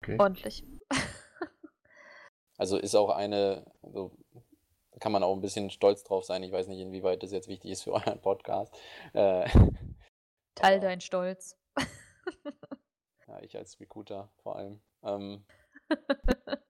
[0.02, 0.18] Okay.
[0.20, 0.66] Ordentlich.
[2.58, 4.12] also ist auch eine, also
[5.00, 6.44] kann man auch ein bisschen stolz drauf sein.
[6.44, 8.76] Ich weiß nicht, inwieweit das jetzt wichtig ist für euren Podcast.
[9.14, 9.48] Äh,
[10.56, 11.60] Teil dein Stolz.
[13.28, 14.82] ja, ich als Recruiter vor allem.
[15.04, 15.46] Ähm,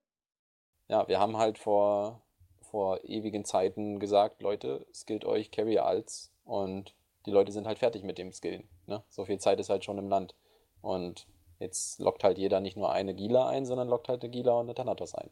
[0.88, 2.22] ja, wir haben halt vor,
[2.62, 6.94] vor ewigen Zeiten gesagt, Leute, skillt euch Carrier als und
[7.26, 8.68] die Leute sind halt fertig mit dem Skillen.
[8.86, 9.04] Ne?
[9.10, 10.34] So viel Zeit ist halt schon im Land.
[10.82, 11.28] Und
[11.60, 14.68] jetzt lockt halt jeder nicht nur eine Gila ein, sondern lockt halt eine Gila und
[14.68, 15.30] eine Thanatos ein.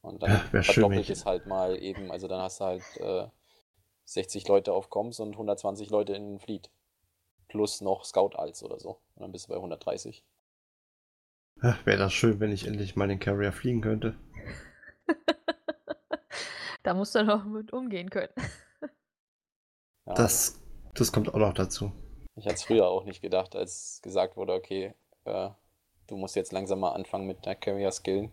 [0.00, 3.26] Und dann ja, verdoppelt es halt mal eben, also dann hast du halt äh,
[4.04, 6.70] 60 Leute auf Coms und 120 Leute in Fleet
[7.48, 8.98] plus noch Scout als oder so.
[9.14, 10.24] Und dann bist du bei 130.
[11.84, 14.16] Wäre das schön, wenn ich endlich mal den Carrier fliegen könnte.
[16.82, 18.32] da musst du noch mit umgehen können.
[20.04, 20.60] Ja, das,
[20.94, 21.92] das kommt auch noch dazu.
[22.34, 24.94] Ich hatte es früher auch nicht gedacht, als gesagt wurde, okay,
[25.26, 25.50] äh,
[26.08, 28.32] du musst jetzt langsam mal anfangen mit der Carrier skillen.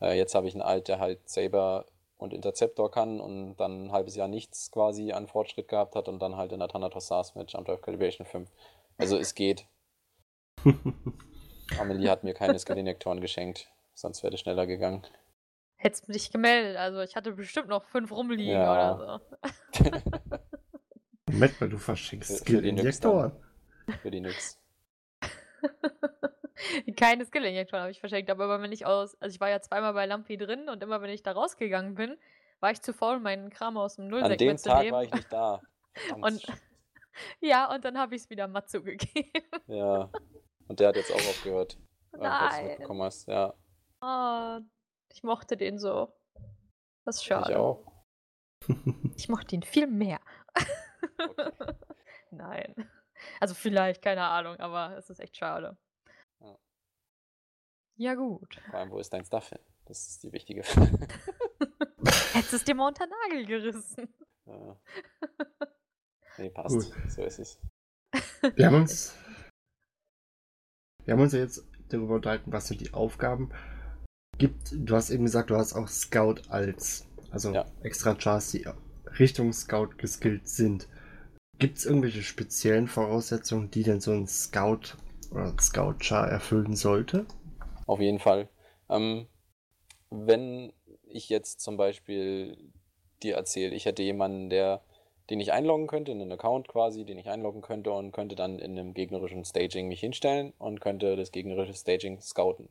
[0.00, 3.92] Äh, jetzt habe ich einen Alt, der halt Saber und Interceptor kann und dann ein
[3.92, 7.34] halbes Jahr nichts quasi an Fortschritt gehabt hat und dann halt in der Thanatos saß
[7.34, 8.50] mit Jump Drive Calibration 5.
[8.98, 9.66] Also es geht.
[11.78, 15.02] Amelie hat mir keine Skill-Injektoren geschenkt, sonst wäre es schneller gegangen.
[15.82, 18.94] Hättest du dich gemeldet, also ich hatte bestimmt noch fünf rumliegen ja.
[18.94, 19.22] oder
[19.72, 19.84] so.
[21.32, 23.32] Moment mal, du verschenkst Skill-Injektoren.
[24.02, 24.60] Für die Nix.
[26.96, 29.94] Keine Skill-Injektion habe ich verschenkt, aber immer wenn ich aus, also ich war ja zweimal
[29.94, 32.18] bei Lampi drin und immer wenn ich da rausgegangen bin,
[32.60, 34.78] war ich zu faul, meinen Kram aus dem Nullsegment zu nehmen.
[34.78, 35.62] An dem Tag war ich nicht da.
[36.20, 36.46] und
[37.40, 39.48] ja, und dann habe ich es wieder Matsu gegeben.
[39.66, 40.10] Ja,
[40.68, 41.78] und der hat jetzt auch aufgehört.
[42.12, 42.68] Nein.
[42.68, 43.26] Du bekommen hast.
[43.28, 43.54] Ja.
[44.02, 44.60] Oh,
[45.12, 46.12] ich mochte den so.
[47.04, 47.52] Das ist schade.
[47.52, 47.86] Ich auch.
[49.16, 50.20] Ich mochte ihn viel mehr.
[51.18, 51.52] Okay.
[52.30, 52.90] Nein.
[53.40, 55.76] Also vielleicht, keine Ahnung, aber es ist echt schade.
[58.00, 58.58] Ja, gut.
[58.70, 59.58] Vor allem, wo ist dein Stuff hin?
[59.84, 61.06] Das ist die wichtige Frage.
[62.32, 64.14] Hättest es dir mal unter Nagel gerissen.
[64.46, 64.80] Ja.
[66.38, 66.74] Nee, passt.
[66.74, 67.10] Gut.
[67.10, 67.60] So ist es.
[68.54, 69.14] Wir haben uns.
[71.04, 73.52] Wir haben uns ja jetzt darüber unterhalten, was sind die Aufgaben.
[74.40, 77.66] Gibt, du hast eben gesagt, du hast auch Scout als, also ja.
[77.82, 78.64] extra Chars, die
[79.18, 80.88] Richtung Scout geskillt sind.
[81.58, 84.96] Gibt es irgendwelche speziellen Voraussetzungen, die denn so ein Scout
[85.30, 87.26] oder Scout-Char erfüllen sollte?
[87.86, 88.48] Auf jeden Fall.
[88.88, 89.26] Ähm,
[90.08, 90.72] wenn
[91.02, 92.56] ich jetzt zum Beispiel
[93.22, 94.80] dir erzähle, ich hätte jemanden, der,
[95.28, 98.58] den ich einloggen könnte, in einen Account quasi, den ich einloggen könnte und könnte dann
[98.58, 102.70] in einem gegnerischen Staging mich hinstellen und könnte das gegnerische Staging scouten.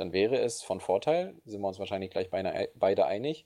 [0.00, 3.44] Dann wäre es von Vorteil, sind wir uns wahrscheinlich gleich beide einig,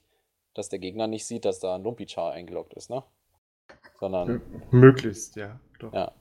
[0.54, 3.02] dass der Gegner nicht sieht, dass da ein Lumpichar eingeloggt ist, ne?
[3.98, 4.40] Sondern.
[4.70, 5.58] Möglichst, ja.
[5.80, 5.92] Doch.
[5.92, 6.12] Ja.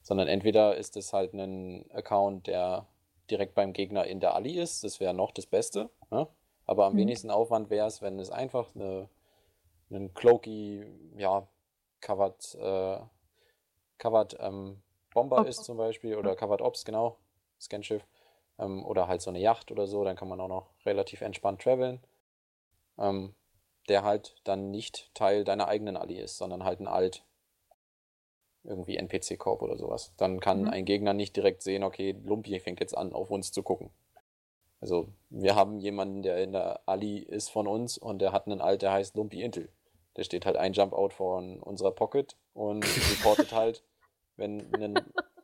[0.00, 2.86] Sondern entweder ist es halt ein Account, der
[3.28, 6.26] direkt beim Gegner in der Ali ist, das wäre noch das Beste, ne?
[6.64, 6.98] Aber am mhm.
[7.00, 9.10] wenigsten Aufwand wäre es, wenn es einfach eine,
[9.90, 10.86] ein Cloaky,
[11.18, 11.46] ja,
[12.00, 12.98] Covered, äh,
[13.98, 14.80] Covered ähm,
[15.12, 15.50] Bomber Ops.
[15.50, 17.18] ist zum Beispiel oder Covered Ops, genau,
[17.60, 18.06] Scanschiff.
[18.58, 21.62] Ähm, oder halt so eine Yacht oder so, dann kann man auch noch relativ entspannt
[21.62, 22.00] traveln.
[22.98, 23.34] Ähm,
[23.88, 27.24] der halt dann nicht Teil deiner eigenen Ali ist, sondern halt ein Alt.
[28.64, 30.12] Irgendwie NPC-Korb oder sowas.
[30.16, 30.70] Dann kann mhm.
[30.70, 33.90] ein Gegner nicht direkt sehen, okay, Lumpi fängt jetzt an, auf uns zu gucken.
[34.80, 38.60] Also, wir haben jemanden, der in der Ali ist von uns und der hat einen
[38.60, 39.68] Alt, der heißt Lumpy Intel.
[40.16, 43.84] Der steht halt ein Jump-Out von unserer Pocket und reportet halt,
[44.36, 44.94] wenn ein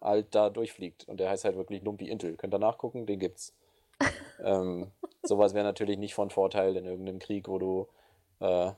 [0.03, 1.09] Alt da durchfliegt.
[1.09, 2.37] Und der heißt halt wirklich Lumpy Intel.
[2.37, 3.57] Könnt ihr nachgucken, den gibt's.
[4.45, 4.91] ähm,
[5.23, 7.89] sowas wäre natürlich nicht von Vorteil in irgendeinem Krieg, wo du
[8.41, 8.73] äh,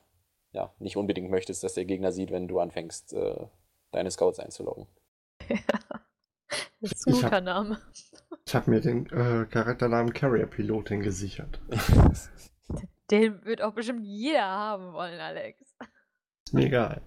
[0.52, 3.46] ja, nicht unbedingt möchtest, dass der Gegner sieht, wenn du anfängst, äh,
[3.90, 4.87] deine Scouts einzuloggen.
[5.48, 5.58] Ja,
[6.80, 7.80] das ist ein guter hab, Name.
[8.46, 11.60] Ich habe mir den äh, Charakternamen Carrier Pilotin gesichert.
[13.10, 15.60] Den wird auch bestimmt jeder haben wollen, Alex.
[16.46, 17.02] Ist mir egal.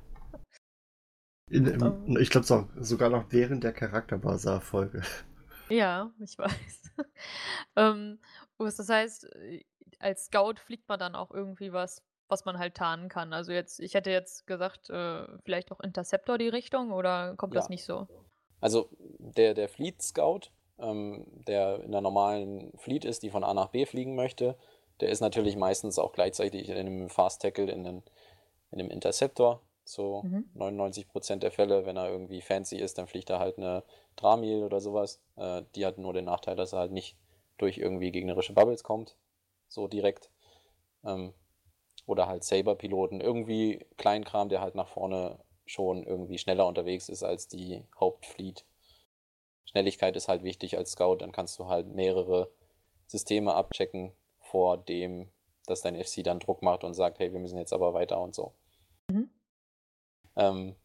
[1.50, 2.18] In, im, um.
[2.18, 5.02] Ich glaube sogar noch während der Charakterbasar-Folge.
[5.70, 6.94] Ja, ich weiß.
[7.76, 8.20] ähm,
[8.58, 9.28] das heißt,
[10.00, 13.34] als Scout fliegt man dann auch irgendwie was was man halt tarnen kann.
[13.34, 17.62] Also jetzt, ich hätte jetzt gesagt, äh, vielleicht auch Interceptor die Richtung oder kommt ja.
[17.62, 18.08] das nicht so?
[18.60, 23.54] Also der, der Fleet Scout, ähm, der in der normalen Fleet ist, die von A
[23.54, 24.56] nach B fliegen möchte,
[25.00, 28.04] der ist natürlich meistens auch gleichzeitig in einem Fast Tackle in einem,
[28.72, 29.62] in einem Interceptor.
[29.88, 30.50] So mhm.
[30.56, 33.84] 99% der Fälle, wenn er irgendwie fancy ist, dann fliegt er halt eine
[34.16, 35.22] Dramil oder sowas.
[35.38, 37.16] Äh, die hat nur den Nachteil, dass er halt nicht
[37.58, 39.16] durch irgendwie gegnerische Bubbles kommt.
[39.68, 40.30] So direkt.
[41.06, 41.34] Ähm,
[42.06, 47.48] oder halt Saber-Piloten, irgendwie Kleinkram, der halt nach vorne schon irgendwie schneller unterwegs ist als
[47.48, 48.66] die Hauptfleet.
[49.66, 52.50] Schnelligkeit ist halt wichtig als Scout, dann kannst du halt mehrere
[53.08, 55.30] Systeme abchecken vor dem,
[55.66, 58.34] dass dein FC dann Druck macht und sagt, hey, wir müssen jetzt aber weiter und
[58.34, 58.54] so.
[59.10, 59.30] Mhm.
[60.38, 60.76] Ähm,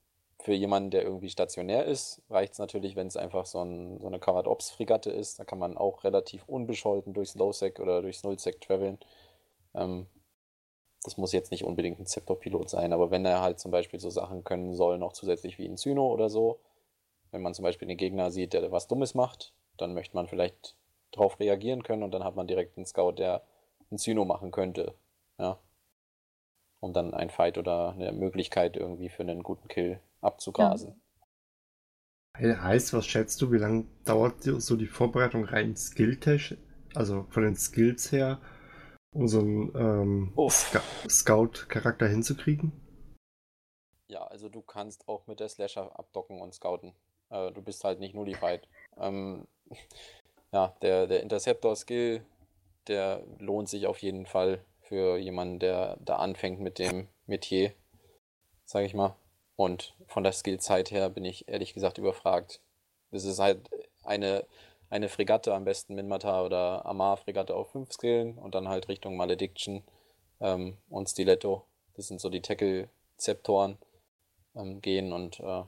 [0.41, 4.09] für jemanden, der irgendwie stationär ist, reicht es natürlich, wenn es einfach so, ein, so
[4.09, 5.39] eine Covered Ops Fregatte ist.
[5.39, 8.99] Da kann man auch relativ unbescholten durchs Low-Sec oder durchs Null-Sec traveln.
[9.75, 10.09] Ähm,
[11.05, 14.11] das muss jetzt nicht unbedingt ein Zeptor-Pilot sein, aber wenn er halt zum Beispiel so
[14.11, 16.61] Sachen können soll, noch zusätzlich wie ein Zyno oder so,
[17.33, 20.77] wenn man zum Beispiel einen Gegner sieht, der was Dummes macht, dann möchte man vielleicht
[21.11, 23.43] darauf reagieren können und dann hat man direkt einen Scout, der
[23.91, 24.95] ein Zyno machen könnte.
[25.39, 25.59] Ja.
[26.83, 31.01] Um dann ein Fight oder eine Möglichkeit irgendwie für einen guten Kill abzugrasen.
[32.41, 32.63] Ja.
[32.63, 36.57] Heißt, was schätzt du, wie lange dauert so die Vorbereitung rein Skill-Tech,
[36.95, 38.41] also von den Skills her,
[39.15, 42.73] um so einen ähm, Sc Scout-Charakter hinzukriegen?
[44.09, 46.95] Ja, also du kannst auch mit der Slasher abdocken und scouten.
[47.31, 48.67] Äh, du bist halt nicht nullified.
[48.97, 49.47] Ähm,
[50.53, 52.25] ja, der, der Interceptor-Skill,
[52.89, 57.73] der lohnt sich auf jeden Fall für jemanden, der da anfängt mit dem Metier,
[58.65, 59.17] sag ich mal.
[59.57, 62.61] Und von der Skillzeit her bin ich ehrlich gesagt überfragt.
[63.11, 63.69] Das ist halt
[64.03, 64.45] eine
[64.93, 69.83] eine Fregatte, am besten Minmata oder Amar-Fregatte auf 5 skillen und dann halt Richtung Malediction
[70.39, 71.65] ähm, und Stiletto.
[71.95, 73.79] Das sind so die Tackle-Zeptoren
[74.55, 75.63] ähm, gehen und äh,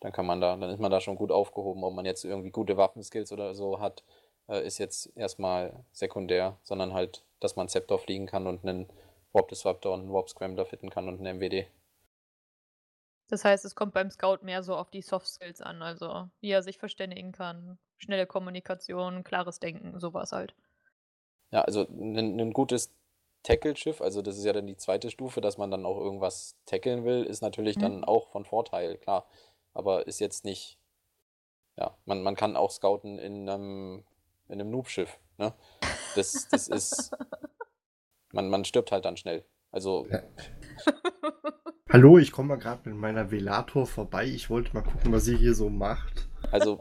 [0.00, 1.84] dann kann man da, dann ist man da schon gut aufgehoben.
[1.84, 4.02] Ob man jetzt irgendwie gute Waffenskills oder so hat,
[4.48, 8.88] äh, ist jetzt erstmal sekundär, sondern halt, dass man Zeptor fliegen kann und einen
[9.32, 11.66] Warp Disruptor und einen Warp Scrambler fitten kann und einen MWD.
[13.28, 16.50] Das heißt, es kommt beim Scout mehr so auf die Soft Skills an, also wie
[16.50, 20.54] er sich verständigen kann, schnelle Kommunikation, klares Denken, sowas halt.
[21.50, 22.94] Ja, also ein, ein gutes
[23.42, 27.04] Tackle-Schiff, also das ist ja dann die zweite Stufe, dass man dann auch irgendwas tackeln
[27.04, 27.82] will, ist natürlich mhm.
[27.82, 29.26] dann auch von Vorteil, klar.
[29.74, 30.78] Aber ist jetzt nicht,
[31.76, 34.04] ja, man, man kann auch scouten in einem,
[34.48, 35.54] in einem Noob-Schiff, ne?
[36.14, 37.10] Das, das ist,
[38.32, 39.44] man, man stirbt halt dann schnell.
[39.70, 40.06] Also.
[40.10, 40.22] Ja.
[41.90, 44.26] Hallo, ich komme mal gerade mit meiner Velator vorbei.
[44.26, 46.28] Ich wollte mal gucken, was sie hier so macht.
[46.52, 46.78] Also,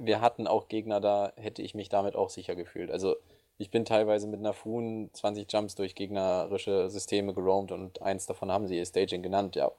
[0.00, 2.90] wir hatten auch Gegner da, hätte ich mich damit auch sicher gefühlt.
[2.90, 3.16] Also,
[3.58, 8.52] ich bin teilweise mit einer Fun 20 Jumps durch gegnerische Systeme geroamt und eins davon
[8.52, 9.56] haben sie ihr Staging genannt.
[9.56, 9.72] Ja,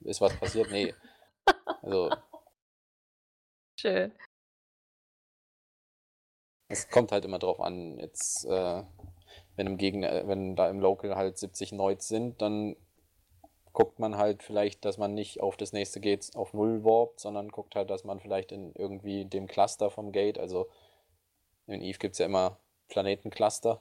[0.00, 0.70] ist was passiert?
[0.72, 0.94] Nee.
[1.82, 2.10] Also.
[3.76, 4.12] Schön.
[6.70, 7.98] Es kommt halt immer drauf an.
[7.98, 8.82] Jetzt, äh,
[9.56, 12.76] wenn im Gegner, wenn da im Local halt 70 Neuts sind, dann
[13.72, 17.48] guckt man halt vielleicht, dass man nicht auf das nächste Gate auf Null warpt, sondern
[17.48, 20.68] guckt halt, dass man vielleicht in irgendwie dem Cluster vom Gate, also
[21.66, 22.56] in Eve gibt es ja immer
[22.88, 23.80] Planetencluster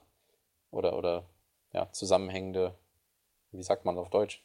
[0.72, 1.26] oder, oder
[1.74, 2.74] ja, zusammenhängende,
[3.52, 4.44] wie sagt man auf Deutsch?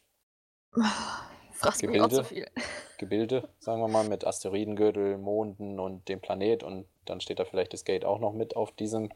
[1.82, 2.46] Mich auch so viel.
[2.98, 7.72] Gebilde, sagen wir mal, mit Asteroidengürtel, Monden und dem Planet und dann steht da vielleicht
[7.72, 9.10] das Gate auch noch mit auf diesem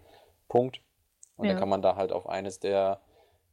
[0.48, 0.80] Punkt.
[1.36, 1.52] Und ja.
[1.52, 3.00] dann kann man da halt auf eines der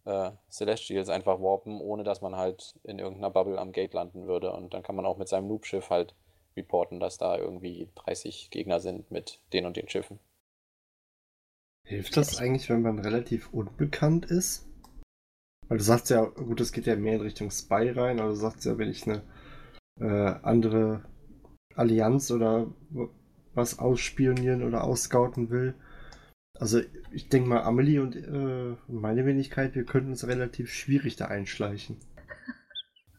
[0.05, 4.51] äh, Celestials einfach warpen, ohne dass man halt in irgendeiner Bubble am Gate landen würde.
[4.51, 6.15] Und dann kann man auch mit seinem Loop-Schiff halt
[6.55, 10.19] reporten, dass da irgendwie 30 Gegner sind mit den und den Schiffen.
[11.83, 14.67] Hilft das eigentlich, wenn man relativ unbekannt ist?
[15.67, 18.35] Weil du sagst ja, gut, es geht ja mehr in Richtung Spy rein, aber du
[18.35, 19.23] sagst ja, wenn ich eine
[19.99, 21.03] äh, andere
[21.75, 22.67] Allianz oder
[23.53, 25.73] was ausspionieren oder ausscouten will.
[26.57, 26.79] Also
[27.11, 31.97] ich denke mal, Amelie und äh, meine Wenigkeit, wir könnten es relativ schwierig da einschleichen.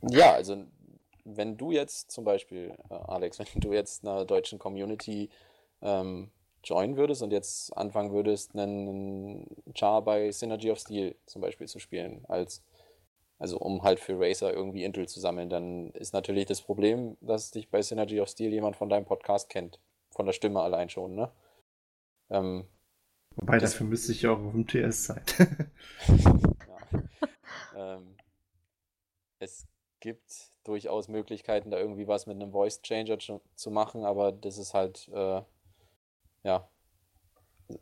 [0.03, 0.65] Ja, also
[1.25, 5.31] wenn du jetzt zum Beispiel, äh, Alex, wenn du jetzt einer deutschen Community
[5.83, 6.31] ähm,
[6.69, 11.79] joinen würdest und jetzt anfangen würdest, einen Char bei Synergy of Steel zum Beispiel zu
[11.79, 12.63] spielen, als
[13.39, 17.51] also um halt für Racer irgendwie Intel zu sammeln, dann ist natürlich das Problem, dass
[17.51, 19.79] dich bei Synergy of Steel jemand von deinem Podcast kennt.
[20.11, 21.31] Von der Stimme allein schon, ne?
[22.31, 22.65] Ähm,
[23.37, 25.23] Wobei, dafür müsste ich ja auch auf dem TS sein.
[27.77, 27.97] ja.
[27.97, 28.17] ähm,
[29.39, 29.67] es
[30.01, 34.73] gibt durchaus Möglichkeiten, da irgendwie was mit einem Voice Changer zu, machen, aber das ist
[34.73, 35.43] halt, äh,
[36.47, 36.69] ja,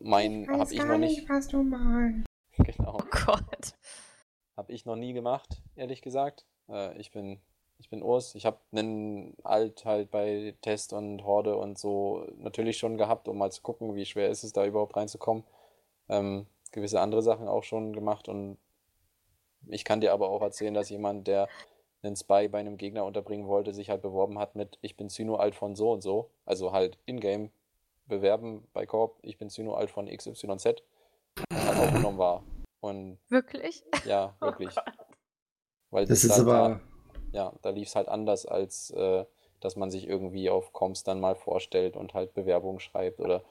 [0.00, 1.18] mein habe ich noch nicht.
[1.18, 2.27] nicht was du meinst.
[2.57, 2.98] Genau.
[3.00, 3.74] Oh Gott.
[4.57, 6.46] Habe ich noch nie gemacht, ehrlich gesagt.
[6.68, 7.40] Äh, ich bin
[7.79, 8.37] ich bin Urs.
[8.37, 13.38] Ich habe einen Alt halt bei Test und Horde und so natürlich schon gehabt, um
[13.38, 15.42] mal zu gucken, wie schwer ist es da überhaupt reinzukommen.
[16.09, 18.57] Ähm, gewisse andere Sachen auch schon gemacht und
[19.66, 21.48] ich kann dir aber auch erzählen, dass jemand, der
[22.03, 25.37] einen Spy bei einem Gegner unterbringen wollte, sich halt beworben hat mit Ich bin Syno
[25.37, 26.31] alt von so und so.
[26.46, 27.50] Also halt in-game
[28.06, 30.58] bewerben bei Korb, ich bin Syno alt von XYZ und
[31.50, 32.44] halt aufgenommen war.
[32.80, 33.84] Und wirklich?
[34.04, 34.74] Ja, wirklich.
[34.76, 34.82] Oh
[35.90, 36.68] Weil das, das ist halt aber.
[36.68, 36.80] Da,
[37.32, 39.24] ja, da lief es halt anders, als äh,
[39.60, 43.42] dass man sich irgendwie auf Comms dann mal vorstellt und halt Bewerbungen schreibt oder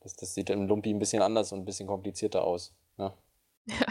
[0.00, 2.72] das, das sieht im Lumpi ein bisschen anders und ein bisschen komplizierter aus.
[2.96, 3.12] Ne?
[3.66, 3.86] Ja.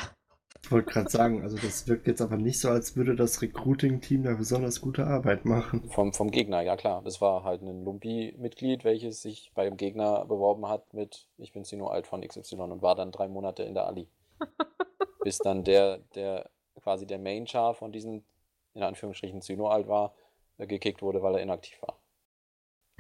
[0.66, 4.24] Ich wollte gerade sagen, also das wirkt jetzt aber nicht so, als würde das Recruiting-Team
[4.24, 5.88] da besonders gute Arbeit machen.
[5.92, 7.04] Vom, vom Gegner, ja klar.
[7.04, 11.90] Das war halt ein Lumpi-Mitglied, welches sich beim Gegner beworben hat mit Ich bin Sino
[11.90, 14.10] alt von XY und war dann drei Monate in der Ali.
[15.24, 16.50] Bis dann der, der
[16.82, 18.26] quasi der Main-Char von diesen
[18.74, 20.16] in Anführungsstrichen Zyno alt war,
[20.58, 22.00] äh, gekickt wurde, weil er inaktiv war.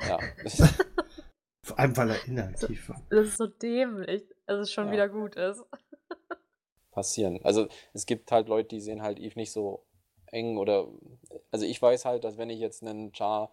[0.07, 0.19] Ja.
[1.63, 3.01] Vor allem, weil er inaktiv war.
[3.09, 4.91] Das ist so dämlich, dass es schon ja.
[4.91, 5.63] wieder gut ist.
[6.95, 7.41] Passieren.
[7.43, 9.83] Also es gibt halt Leute, die sehen halt Eve nicht so
[10.27, 10.87] eng oder.
[11.51, 13.51] Also ich weiß halt, dass wenn ich jetzt einen Char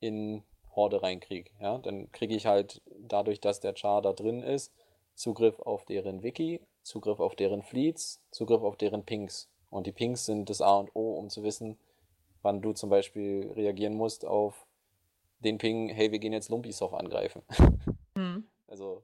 [0.00, 0.42] in
[0.74, 4.72] Horde reinkriege, ja, dann kriege ich halt dadurch, dass der Char da drin ist,
[5.14, 9.50] Zugriff auf deren Wiki, Zugriff auf deren Fleets, Zugriff auf deren Pings.
[9.68, 11.76] Und die Pings sind das A und O, um zu wissen,
[12.40, 14.66] wann du zum Beispiel reagieren musst auf
[15.40, 17.42] den Ping, hey, wir gehen jetzt Lumpisoft angreifen.
[18.14, 18.46] Mhm.
[18.66, 19.02] Also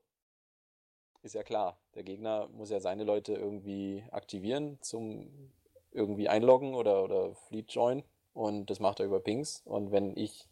[1.24, 5.52] ist ja klar, der Gegner muss ja seine Leute irgendwie aktivieren zum
[5.90, 9.62] irgendwie einloggen oder, oder Fleet join und das macht er über Pings.
[9.64, 10.48] Und wenn ich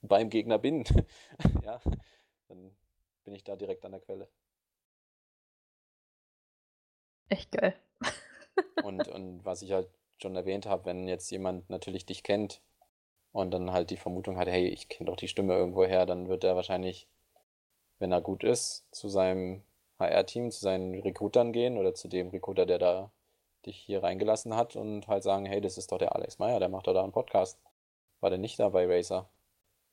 [0.00, 0.84] beim Gegner bin,
[1.62, 1.80] ja,
[2.48, 2.74] dann
[3.24, 4.28] bin ich da direkt an der Quelle.
[7.28, 7.74] Echt geil.
[8.82, 9.88] Und, und was ich halt
[10.20, 12.60] schon erwähnt habe, wenn jetzt jemand natürlich dich kennt
[13.30, 16.28] und dann halt die Vermutung hat, hey, ich kenne doch die Stimme irgendwo her, dann
[16.28, 17.08] wird er wahrscheinlich,
[17.98, 19.62] wenn er gut ist, zu seinem
[19.98, 23.10] HR-Team, zu seinen Recruitern gehen oder zu dem Recruiter, der da
[23.66, 26.68] dich hier reingelassen hat und halt sagen, hey, das ist doch der Alex Meyer, der
[26.68, 27.58] macht doch da einen Podcast.
[28.20, 29.28] War der nicht da bei Racer?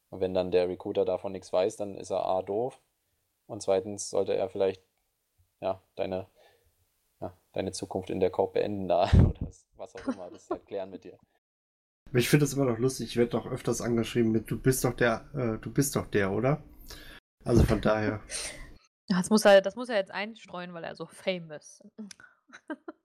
[0.10, 2.80] Und wenn dann der Recruiter davon nichts weiß, dann ist er A doof
[3.48, 4.82] und zweitens sollte er vielleicht
[5.62, 6.28] ja, deine
[7.21, 10.90] ja, deine Zukunft in der Korb beenden da oder was auch immer, das halt klären
[10.90, 11.17] mit dir.
[12.13, 14.94] Ich finde das immer noch lustig, ich werde doch öfters angeschrieben mit du bist doch
[14.94, 16.63] der, äh, du bist doch der, oder?
[17.44, 18.21] Also von daher.
[19.08, 21.83] Das muss er, das muss er jetzt einstreuen, weil er so famous.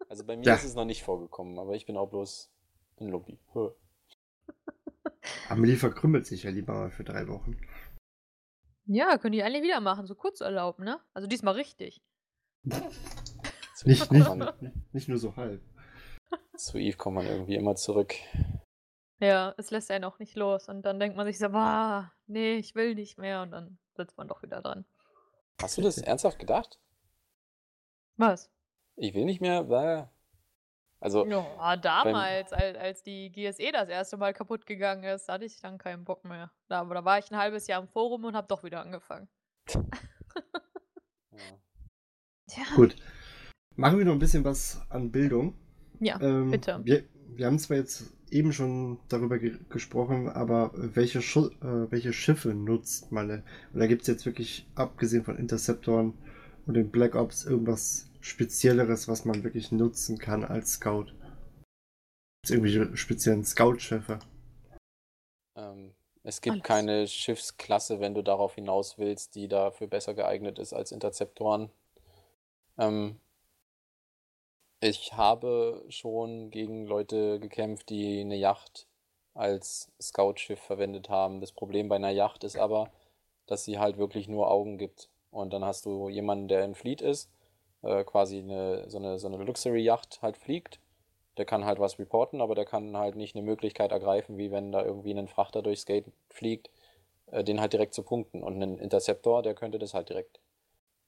[0.08, 0.54] Also bei mir ja.
[0.54, 2.50] ist es noch nicht vorgekommen, aber ich bin auch bloß
[3.00, 3.38] ein Lobby.
[5.48, 7.60] Amelie verkrümmelt sich ja lieber mal für drei Wochen.
[8.86, 11.00] Ja, können die alle wieder machen, so kurz erlauben, ne?
[11.14, 12.02] Also diesmal richtig.
[13.84, 14.28] Nicht, nicht,
[14.92, 15.62] nicht nur so halb.
[16.54, 18.14] Zu Eve kommt man irgendwie immer zurück.
[19.20, 20.68] Ja, es lässt einen auch nicht los.
[20.68, 23.40] Und dann denkt man sich so, boah, nee, ich will nicht mehr.
[23.40, 24.84] Und dann sitzt man doch wieder dran.
[25.62, 26.78] Hast du das ernsthaft gedacht?
[28.16, 28.50] Was?
[28.96, 30.10] Ich will nicht mehr, weil.
[31.00, 31.26] Also.
[31.26, 35.78] Ja, damals, als, als die GSE das erste Mal kaputt gegangen ist, hatte ich dann
[35.78, 36.50] keinen Bock mehr.
[36.68, 39.28] Da, aber da war ich ein halbes Jahr im Forum und habe doch wieder angefangen.
[39.74, 39.80] ja.
[42.46, 42.64] Tja.
[42.76, 42.96] Gut.
[43.76, 45.54] Machen wir noch ein bisschen was an Bildung.
[46.00, 46.80] Ja, ähm, bitte.
[46.84, 52.12] Wir, wir haben zwar jetzt eben schon darüber ge gesprochen, aber welche, Schu äh, welche
[52.12, 53.42] Schiffe nutzt man?
[53.74, 56.14] Oder gibt es jetzt wirklich, abgesehen von Interceptoren
[56.66, 61.06] und den Black Ops, irgendwas Spezielleres, was man wirklich nutzen kann als Scout?
[61.06, 64.18] Gibt es irgendwelche speziellen Scout-Schiffe?
[65.56, 66.64] Ähm, es gibt Alles.
[66.64, 71.70] keine Schiffsklasse, wenn du darauf hinaus willst, die dafür besser geeignet ist als Interceptoren.
[72.78, 73.18] Ähm,
[74.80, 78.86] ich habe schon gegen Leute gekämpft, die eine Yacht
[79.34, 81.40] als Scoutschiff verwendet haben.
[81.40, 82.90] Das Problem bei einer Yacht ist aber,
[83.46, 85.10] dass sie halt wirklich nur Augen gibt.
[85.30, 87.30] Und dann hast du jemanden, der in Fleet ist,
[87.82, 90.80] äh, quasi eine, so eine, so eine Luxury-Yacht halt fliegt.
[91.36, 94.72] Der kann halt was reporten, aber der kann halt nicht eine Möglichkeit ergreifen, wie wenn
[94.72, 96.70] da irgendwie ein Frachter durchs Gate fliegt,
[97.30, 98.42] äh, den halt direkt zu punkten.
[98.42, 100.40] Und ein Interceptor, der könnte das halt direkt.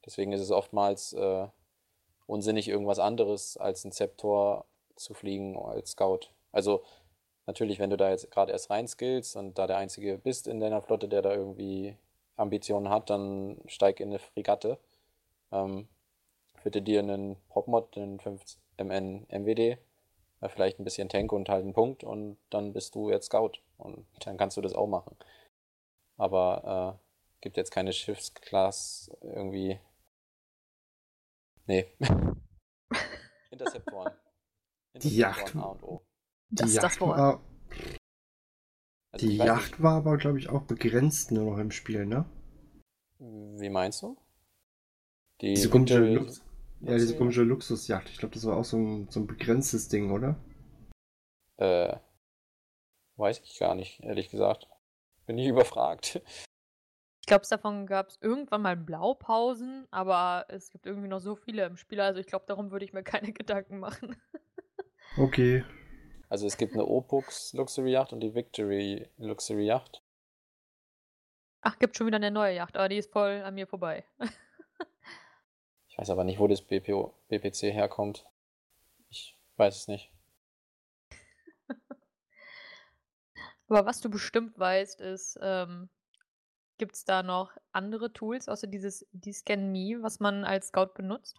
[0.05, 1.49] Deswegen ist es oftmals äh,
[2.33, 4.65] unsinnig, irgendwas anderes als ein Zeptor
[4.97, 6.31] zu fliegen als Scout.
[6.51, 6.83] Also
[7.47, 10.61] natürlich, wenn du da jetzt gerade erst rein skillst und da der Einzige bist in
[10.61, 11.97] deiner Flotte, der da irgendwie
[12.37, 14.79] Ambitionen hat, dann steig in eine Fregatte.
[15.51, 15.89] Ähm,
[16.57, 19.79] führte dir einen Popmod, den 5MN MWD,
[20.41, 23.53] äh, vielleicht ein bisschen Tank und halt einen Punkt und dann bist du jetzt Scout
[23.77, 25.17] und dann kannst du das auch machen.
[26.17, 29.79] Aber äh, gibt jetzt keine Schiffsklasse irgendwie
[31.67, 31.87] Nee.
[33.51, 34.13] Interceptoren.
[34.95, 35.57] Die Yacht.
[35.57, 36.03] A und O.
[36.51, 37.43] Die das Yacht das war.
[39.13, 39.83] Also die Yacht nicht.
[39.83, 42.25] war aber, glaube ich, auch begrenzt nur noch im Spiel, ne?
[43.19, 44.17] Wie meinst du?
[45.41, 46.43] Die diese komische, Lux
[46.81, 48.09] ja, diese komische Luxusjacht.
[48.09, 50.37] Ich glaube, das war auch so ein, so ein begrenztes Ding, oder?
[51.59, 51.97] Äh,
[53.17, 54.69] weiß ich gar nicht, ehrlich gesagt.
[55.27, 56.21] Bin ich überfragt.
[57.23, 61.65] Ich glaube, davon gab es irgendwann mal Blaupausen, aber es gibt irgendwie noch so viele
[61.65, 62.01] im Spiel.
[62.01, 64.17] Also ich glaube, darum würde ich mir keine Gedanken machen.
[65.17, 65.65] okay.
[66.29, 70.03] Also es gibt eine Opux Luxury Yacht und die Victory Luxury Yacht.
[71.61, 74.05] Ach, gibt schon wieder eine neue Yacht, aber die ist voll an mir vorbei.
[75.89, 78.27] ich weiß aber nicht, wo das BPO, BPC herkommt.
[79.11, 80.11] Ich weiß es nicht.
[83.69, 85.89] aber was du bestimmt weißt, ist, ähm,
[86.83, 91.37] Gibt es da noch andere Tools außer dieses DScan.me, was man als Scout benutzt?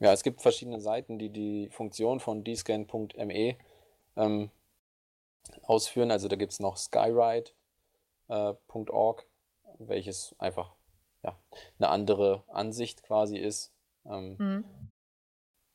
[0.00, 3.58] Ja, es gibt verschiedene Seiten, die die Funktion von dscan.me
[4.16, 4.50] ähm,
[5.64, 6.10] ausführen.
[6.10, 7.52] Also da gibt es noch skyride.org,
[9.20, 9.24] äh,
[9.80, 10.72] welches einfach
[11.22, 11.38] ja,
[11.78, 13.70] eine andere Ansicht quasi ist.
[14.06, 14.64] Ähm, mhm.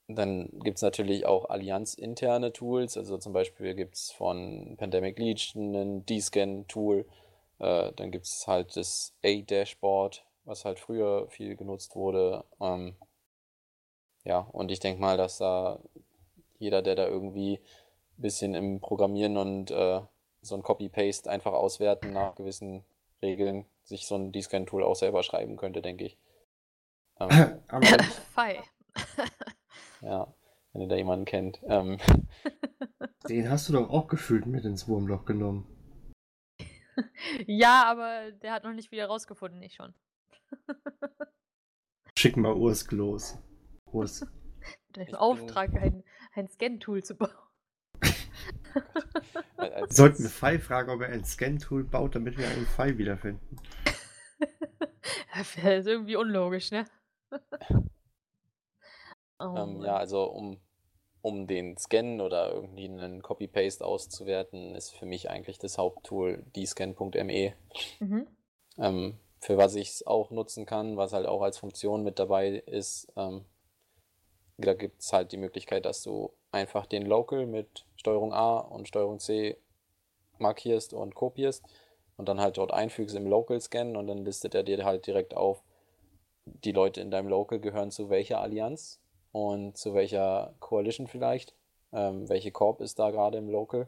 [0.08, 2.98] Dann gibt es natürlich auch Allianz-interne Tools.
[2.98, 7.06] Also zum Beispiel gibt es von Pandemic Legion ein D-Scan-Tool.
[7.60, 12.46] Äh, dann gibt es halt das A-Dashboard, was halt früher viel genutzt wurde.
[12.60, 12.96] Ähm,
[14.24, 15.80] ja, und ich denke mal, dass da
[16.58, 17.60] jeder, der da irgendwie
[18.18, 20.02] ein bisschen im Programmieren und äh,
[20.42, 22.84] so ein Copy-Paste einfach auswerten nach gewissen
[23.22, 26.18] Regeln, sich so ein D-Scan-Tool auch selber schreiben könnte, denke ich.
[27.20, 27.60] Ähm,
[28.34, 28.62] Fei.
[30.02, 30.34] ja,
[30.72, 31.60] wenn ihr da jemanden kennt.
[31.68, 31.98] Ähm.
[33.28, 35.68] Den hast du doch auch gefühlt mit ins Wurmloch genommen.
[37.48, 39.94] Ja, aber der hat noch nicht wieder rausgefunden, ich schon.
[42.18, 43.38] Schick mal Urs los.
[43.86, 44.26] Urs.
[44.98, 47.32] Mit Auftrag, ein, ein Scan-Tool zu bauen.
[49.90, 53.58] Sollten wir Pfeil fragen, ob er ein Scan-Tool baut, damit wir einen Pfeil wiederfinden.
[55.34, 56.86] das ist irgendwie unlogisch, ne?
[59.40, 60.60] oh, ähm, ja, also um
[61.22, 67.54] um den Scan oder irgendwie einen Copy-Paste auszuwerten, ist für mich eigentlich das Haupttool dscan.me.
[68.00, 68.28] Mhm.
[68.78, 72.50] Ähm, für was ich es auch nutzen kann, was halt auch als Funktion mit dabei
[72.50, 73.46] ist, ähm,
[74.58, 78.88] da gibt es halt die Möglichkeit, dass du einfach den Local mit Steuerung A und
[78.88, 79.58] Steuerung C
[80.38, 81.64] markierst und kopierst
[82.18, 85.36] und dann halt dort einfügst im Local Scan und dann listet er dir halt direkt
[85.36, 85.64] auf,
[86.46, 89.00] die Leute in deinem Local gehören zu welcher Allianz
[89.32, 91.56] und zu welcher Coalition vielleicht.
[91.92, 93.88] Ähm, welche Corp ist da gerade im Local?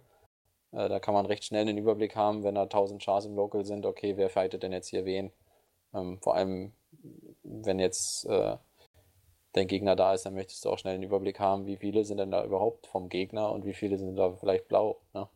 [0.72, 3.66] Äh, da kann man recht schnell einen Überblick haben, wenn da 1000 Chars im Local
[3.66, 5.32] sind, okay, wer fightet denn jetzt hier wen?
[5.94, 6.74] Ähm, vor allem,
[7.44, 8.58] wenn jetzt äh,
[9.54, 12.18] dein Gegner da ist, dann möchtest du auch schnell einen Überblick haben, wie viele sind
[12.18, 15.02] denn da überhaupt vom Gegner und wie viele sind da vielleicht blau.
[15.14, 15.28] Ne?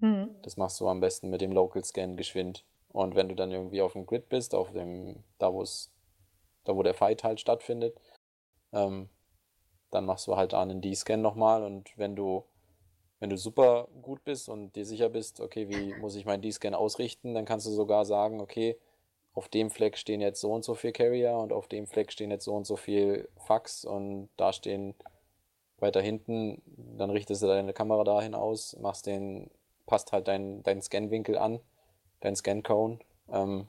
[0.00, 0.36] Mhm.
[0.42, 2.64] Das machst du am besten mit dem Local Scan geschwind.
[2.88, 5.92] Und wenn du dann irgendwie auf dem Grid bist, auf dem, da wo es,
[6.64, 7.96] da wo der Fight halt stattfindet,
[8.72, 9.08] ähm,
[9.90, 12.44] dann machst du halt einen D-Scan nochmal und wenn du,
[13.20, 16.74] wenn du super gut bist und dir sicher bist, okay, wie muss ich meinen D-Scan
[16.74, 18.76] ausrichten, dann kannst du sogar sagen, okay,
[19.34, 22.30] auf dem Fleck stehen jetzt so und so viel Carrier und auf dem Fleck stehen
[22.30, 24.94] jetzt so und so viel Fax und da stehen
[25.78, 26.60] weiter hinten,
[26.96, 29.50] dann richtest du deine Kamera dahin aus, machst den,
[29.86, 31.60] passt halt deinen dein Scanwinkel an,
[32.20, 32.98] dein Scan-Cone.
[33.30, 33.68] Ähm,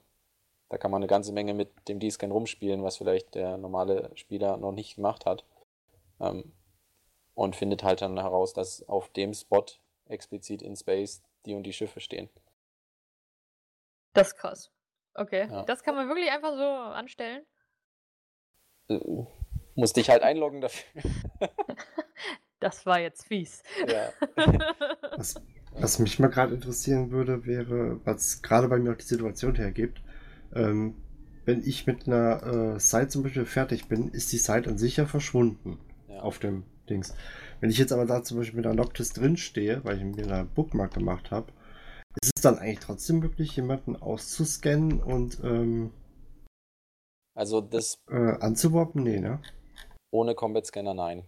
[0.69, 4.57] da kann man eine ganze Menge mit dem D-Scan rumspielen, was vielleicht der normale Spieler
[4.57, 5.43] noch nicht gemacht hat.
[6.19, 6.53] Ähm,
[7.33, 9.65] und findet halt dann heraus, dass auf dem Spot
[10.07, 12.29] explizit in Space die und die Schiffe stehen.
[14.13, 14.71] Das ist krass.
[15.13, 15.47] Okay.
[15.49, 15.63] Ja.
[15.63, 17.45] Das kann man wirklich einfach so anstellen?
[18.89, 18.99] Äh,
[19.75, 21.01] musst dich halt einloggen dafür.
[22.61, 23.63] Das war jetzt fies.
[23.87, 24.11] ja.
[25.15, 25.35] Was,
[25.71, 30.01] was mich mal gerade interessieren würde, wäre, was gerade bei mir auch die Situation hergibt.
[30.53, 30.95] Ähm,
[31.45, 34.97] wenn ich mit einer äh, Site zum Beispiel fertig bin, ist die Site an sich
[34.97, 35.79] ja verschwunden
[36.19, 36.25] Ja.
[36.25, 37.13] auf dem Dings.
[37.59, 40.23] Wenn ich jetzt aber da zum Beispiel mit einer Noctis drin stehe, weil ich mir
[40.23, 41.51] eine Bookmark gemacht habe,
[42.21, 45.91] ist es dann eigentlich trotzdem möglich, jemanden auszuscannen und ähm,
[47.35, 49.03] Also das äh, anzuwarpen?
[49.03, 49.39] Nee, ne?
[50.11, 51.23] ohne Combat Scanner nein.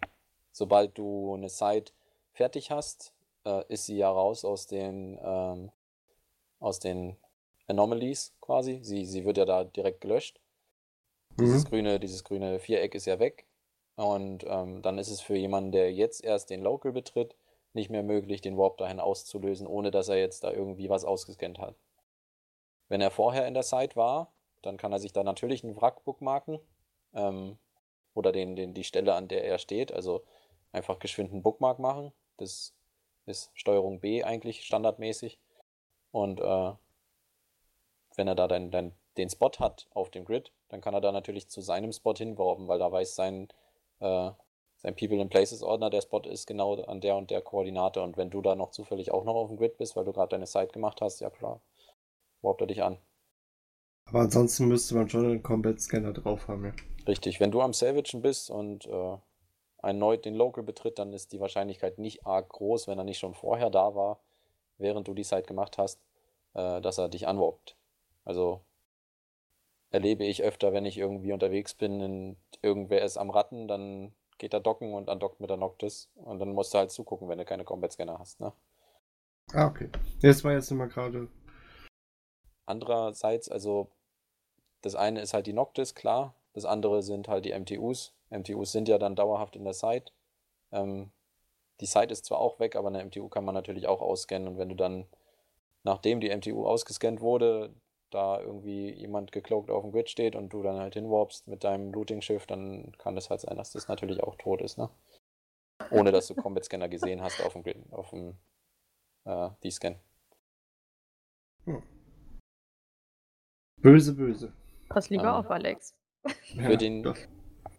[0.51, 1.93] Sobald du eine Site
[2.33, 3.13] fertig hast,
[3.45, 5.71] äh, ist sie ja raus aus den, ähm,
[6.59, 7.15] aus den
[7.67, 8.79] Anomalies quasi.
[8.83, 10.39] Sie, sie wird ja da direkt gelöscht.
[11.39, 11.69] Dieses Mhm.
[11.69, 13.45] grüne, dieses grüne Viereck ist ja weg.
[13.95, 17.35] Und ähm, dann ist es für jemanden, der jetzt erst den Local betritt,
[17.73, 21.59] nicht mehr möglich, den Warp dahin auszulösen, ohne dass er jetzt da irgendwie was ausgescannt
[21.59, 21.75] hat.
[22.89, 26.03] Wenn er vorher in der Site war, dann kann er sich da natürlich einen Wrack
[26.03, 26.59] bookmarken.
[27.13, 27.57] Ähm,
[28.13, 29.91] oder den, den, die Stelle, an der er steht.
[29.91, 30.23] Also
[30.71, 32.11] einfach geschwind einen Bookmark machen.
[32.37, 32.73] Das
[33.25, 35.39] ist Steuerung B eigentlich standardmäßig.
[36.11, 36.73] Und äh,
[38.15, 41.11] wenn er da dann, dann den Spot hat auf dem Grid, dann kann er da
[41.11, 43.47] natürlich zu seinem Spot hinwerfen, weil da weiß sein,
[44.01, 44.31] äh,
[44.77, 48.01] sein People in Places Ordner, der Spot ist genau an der und der Koordinate.
[48.01, 50.29] Und wenn du da noch zufällig auch noch auf dem Grid bist, weil du gerade
[50.29, 51.61] deine Site gemacht hast, ja klar,
[52.41, 52.97] warpt er dich an.
[54.05, 56.73] Aber ansonsten müsste man schon einen Combat Scanner drauf haben, ja.
[57.07, 59.17] Richtig, wenn du am Salvagen bist und äh,
[59.81, 63.33] erneut den Local betritt, dann ist die Wahrscheinlichkeit nicht arg groß, wenn er nicht schon
[63.33, 64.19] vorher da war,
[64.77, 65.99] während du die Site gemacht hast,
[66.53, 67.75] äh, dass er dich anwarbt.
[68.25, 68.61] Also
[69.91, 74.53] erlebe ich öfter, wenn ich irgendwie unterwegs bin und irgendwer ist am Ratten, dann geht
[74.53, 77.45] er docken und andockt mit der Noctis und dann musst du halt zugucken, wenn du
[77.45, 78.39] keine Combat Scanner hast.
[78.39, 78.51] Ne?
[79.53, 79.89] Ah, okay.
[80.21, 81.27] Das war jetzt immer gerade.
[82.65, 83.89] Andererseits, also
[84.81, 86.33] das eine ist halt die Noctis, klar.
[86.53, 88.13] Das andere sind halt die MTUs.
[88.29, 90.11] MTUs sind ja dann dauerhaft in der Site.
[90.71, 91.11] Ähm,
[91.81, 94.47] die Site ist zwar auch weg, aber eine MTU kann man natürlich auch ausscannen.
[94.47, 95.05] Und wenn du dann,
[95.83, 97.73] nachdem die MTU ausgescannt wurde,
[98.11, 101.91] da irgendwie jemand gecloakt auf dem Grid steht und du dann halt hinwarpst mit deinem
[101.91, 104.89] Looting-Schiff, dann kann das halt sein, dass das natürlich auch tot ist, ne?
[105.89, 108.37] Ohne dass du Combat Scanner gesehen hast auf dem Grid, auf dem
[109.25, 109.95] äh, D-Scan.
[113.77, 114.53] Böse, böse.
[114.89, 115.95] Pass lieber Ähm, auf, Alex.
[116.55, 117.13] Für den,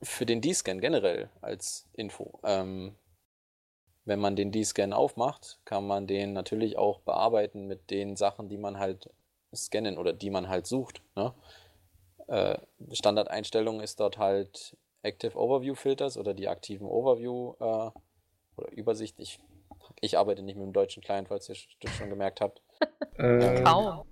[0.03, 2.41] für den D-Scan generell als Info.
[2.43, 2.97] Ähm,
[4.05, 8.59] wenn man den D-Scan aufmacht, kann man den natürlich auch bearbeiten mit den Sachen, die
[8.59, 9.11] man halt
[9.55, 11.03] scannen oder die man halt sucht.
[11.17, 11.35] Ne?
[12.29, 12.59] Äh,
[12.93, 17.91] Standardeinstellung ist dort halt Active Overview Filters oder die aktiven Overview äh,
[18.57, 19.19] oder Übersicht.
[19.19, 19.41] Ich,
[20.01, 22.63] ich arbeite nicht mit dem deutschen Client, falls ihr das schon gemerkt habt.
[23.19, 24.07] Äh, Kaum.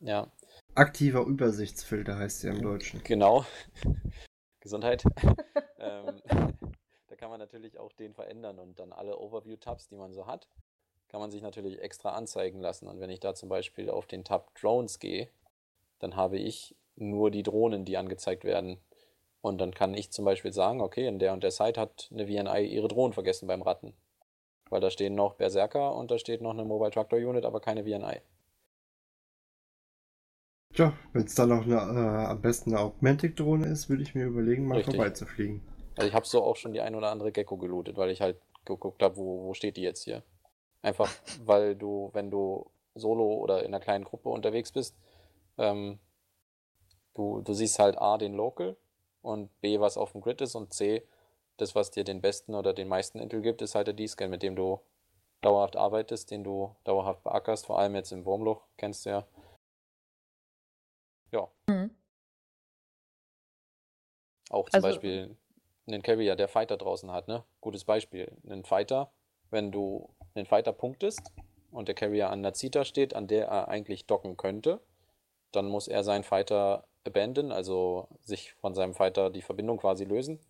[0.00, 0.26] Ja,
[0.74, 3.02] aktiver Übersichtsfilter heißt der im Deutschen.
[3.04, 3.44] Genau.
[4.60, 5.04] Gesundheit.
[5.78, 6.20] ähm,
[7.08, 10.48] da kann man natürlich auch den verändern und dann alle Overview-Tabs, die man so hat,
[11.10, 12.86] kann man sich natürlich extra anzeigen lassen.
[12.86, 15.28] Und wenn ich da zum Beispiel auf den Tab Drones gehe,
[15.98, 18.78] dann habe ich nur die Drohnen, die angezeigt werden.
[19.40, 22.26] Und dann kann ich zum Beispiel sagen, okay, in der und der Site hat eine
[22.26, 23.94] VNI ihre Drohnen vergessen beim Ratten.
[24.68, 27.82] Weil da stehen noch Berserker und da steht noch eine Mobile Tractor Unit, aber keine
[27.82, 28.20] VNI.
[30.72, 34.26] Tja, wenn es dann noch eine, äh, am besten eine Augmentic-Drohne ist, würde ich mir
[34.26, 34.94] überlegen, mal Richtig.
[34.94, 35.62] vorbeizufliegen.
[35.96, 38.40] Also ich habe so auch schon die ein oder andere Gecko gelootet, weil ich halt
[38.64, 40.22] geguckt habe, wo, wo steht die jetzt hier.
[40.82, 41.10] Einfach,
[41.44, 44.96] weil du, wenn du solo oder in einer kleinen Gruppe unterwegs bist,
[45.58, 45.98] ähm,
[47.14, 48.76] du, du siehst halt A, den Local
[49.22, 51.06] und B, was auf dem Grid ist und C,
[51.58, 54.42] das, was dir den besten oder den meisten Intel gibt, ist halt der D-Scan, mit
[54.42, 54.80] dem du
[55.42, 59.26] dauerhaft arbeitest, den du dauerhaft beackerst, vor allem jetzt im Wurmloch, kennst du ja.
[61.32, 61.94] Ja, Mhm.
[64.50, 65.36] Auch zum Also- Beispiel
[65.86, 67.44] einen Carrier, der Fighter draußen hat, ne?
[67.60, 68.36] Gutes Beispiel.
[68.48, 69.12] Einen Fighter,
[69.50, 71.32] wenn du einen Fighter punktest
[71.70, 74.80] und der Carrier an der Zita steht, an der er eigentlich docken könnte,
[75.52, 80.40] dann muss er seinen Fighter abandon, also sich von seinem Fighter die Verbindung quasi lösen.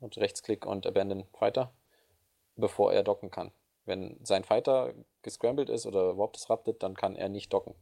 [0.00, 1.72] und Rechtsklick und Abandon Fighter,
[2.56, 3.52] bevor er docken kann.
[3.84, 7.76] Wenn sein Fighter gescrambled ist oder Warp Disrupted, dann kann er nicht docken.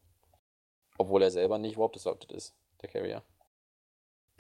[0.99, 3.23] Obwohl er selber nicht Warp Disrupted ist, der Carrier.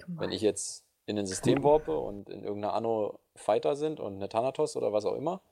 [0.07, 4.28] Wenn ich jetzt in ein System warpe und in irgendeiner Anno Fighter sind und eine
[4.28, 5.43] Thanatos oder was auch immer,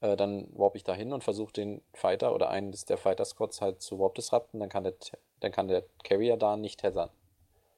[0.00, 3.60] äh, dann warp ich da hin und versuche den Fighter oder einen der Fighter Squads
[3.60, 4.94] halt zu Warp Disrupten, dann kann der,
[5.40, 7.10] dann kann der Carrier da nicht tethern.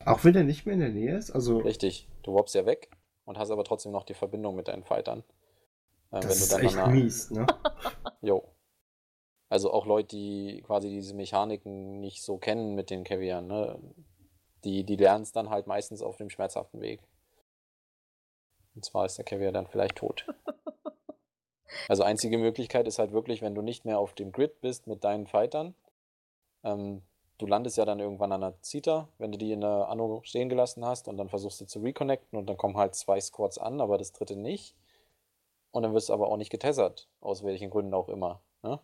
[0.04, 1.30] Auch wenn er nicht mehr in der Nähe ist?
[1.30, 2.90] Also Richtig, du warpst ja weg
[3.24, 5.24] und hast aber trotzdem noch die Verbindung mit deinen Fightern.
[6.12, 6.88] Äh, das ist echt einer...
[6.88, 7.46] mies, ne?
[8.20, 8.44] Jo.
[9.48, 13.78] Also auch Leute, die quasi diese Mechaniken nicht so kennen mit den Carriern, ne?
[14.64, 17.00] Die, die lernen es dann halt meistens auf dem schmerzhaften Weg.
[18.74, 20.26] Und zwar ist der Carrier dann vielleicht tot.
[21.88, 25.04] Also einzige Möglichkeit ist halt wirklich, wenn du nicht mehr auf dem Grid bist mit
[25.04, 25.74] deinen Fightern.
[26.64, 27.02] Ähm,
[27.38, 30.48] du landest ja dann irgendwann an der Zita, wenn du die in der Anno stehen
[30.48, 33.80] gelassen hast und dann versuchst du zu reconnecten und dann kommen halt zwei Squads an,
[33.80, 34.74] aber das dritte nicht.
[35.70, 38.40] Und dann wirst du aber auch nicht getessert, aus welchen Gründen auch immer.
[38.62, 38.80] Ne?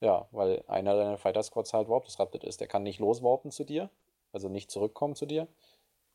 [0.00, 2.60] Ja, weil einer deiner Fighter Squads halt warp disrupted ist.
[2.60, 3.90] Der kann nicht loswarpen zu dir,
[4.32, 5.48] also nicht zurückkommen zu dir.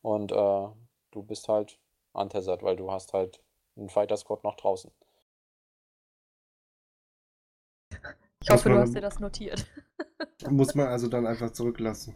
[0.01, 0.67] Und äh,
[1.11, 1.77] du bist halt
[2.13, 3.41] untessert, weil du hast halt
[3.75, 4.91] einen Fighter Squad noch draußen.
[8.43, 9.65] Ich hoffe, du hast dir das notiert.
[10.49, 12.15] muss man also dann einfach zurücklassen.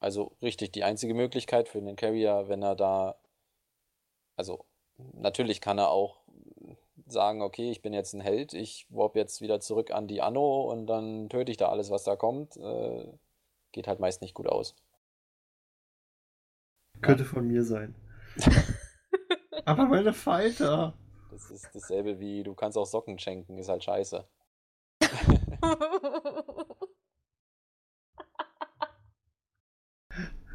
[0.00, 3.16] Also richtig, die einzige Möglichkeit für den Carrier, wenn er da,
[4.36, 4.66] also
[5.12, 6.24] natürlich kann er auch
[7.06, 10.70] sagen, okay, ich bin jetzt ein Held, ich warp jetzt wieder zurück an die Anno
[10.70, 12.56] und dann töte ich da alles, was da kommt.
[12.56, 13.12] Äh,
[13.70, 14.74] geht halt meist nicht gut aus.
[17.00, 17.94] Könnte von mir sein.
[19.64, 20.94] Aber meine Fighter.
[21.30, 24.26] Das ist dasselbe wie, du kannst auch Socken schenken, ist halt scheiße.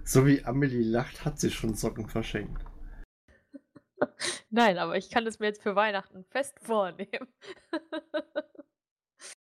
[0.04, 2.66] So wie Amelie lacht, hat sie schon Socken verschenkt.
[4.50, 7.28] Nein, aber ich kann es mir jetzt für Weihnachten fest vornehmen.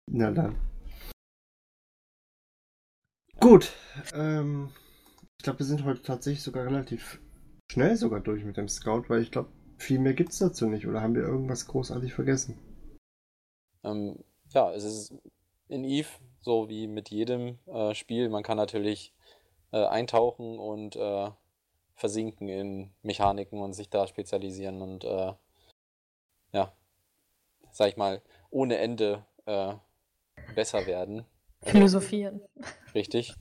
[0.07, 0.55] Na dann.
[3.39, 3.71] Gut.
[4.13, 4.71] Ähm,
[5.37, 7.21] ich glaube, wir sind heute tatsächlich sogar relativ
[7.71, 10.87] schnell sogar durch mit dem Scout, weil ich glaube, viel mehr gibt es dazu nicht.
[10.87, 12.57] Oder haben wir irgendwas großartig vergessen?
[13.83, 15.13] Ähm, ja, es ist
[15.69, 16.09] in Eve,
[16.41, 18.29] so wie mit jedem äh, Spiel.
[18.29, 19.13] Man kann natürlich
[19.71, 21.29] äh, eintauchen und äh,
[21.95, 25.33] versinken in Mechaniken und sich da spezialisieren und äh,
[26.53, 26.71] ja,
[27.71, 29.73] sag ich mal, ohne Ende äh,
[30.55, 31.25] besser werden.
[31.63, 32.41] Philosophieren.
[32.93, 33.33] Richtig.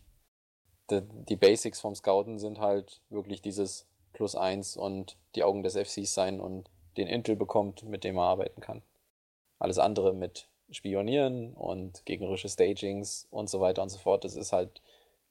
[0.90, 5.76] Die, die Basics vom Scouten sind halt wirklich dieses Plus eins und die Augen des
[5.76, 8.82] FCs sein und den Intel bekommt, mit dem er arbeiten kann.
[9.58, 14.24] Alles andere mit Spionieren und gegnerische Stagings und so weiter und so fort.
[14.24, 14.82] Das ist halt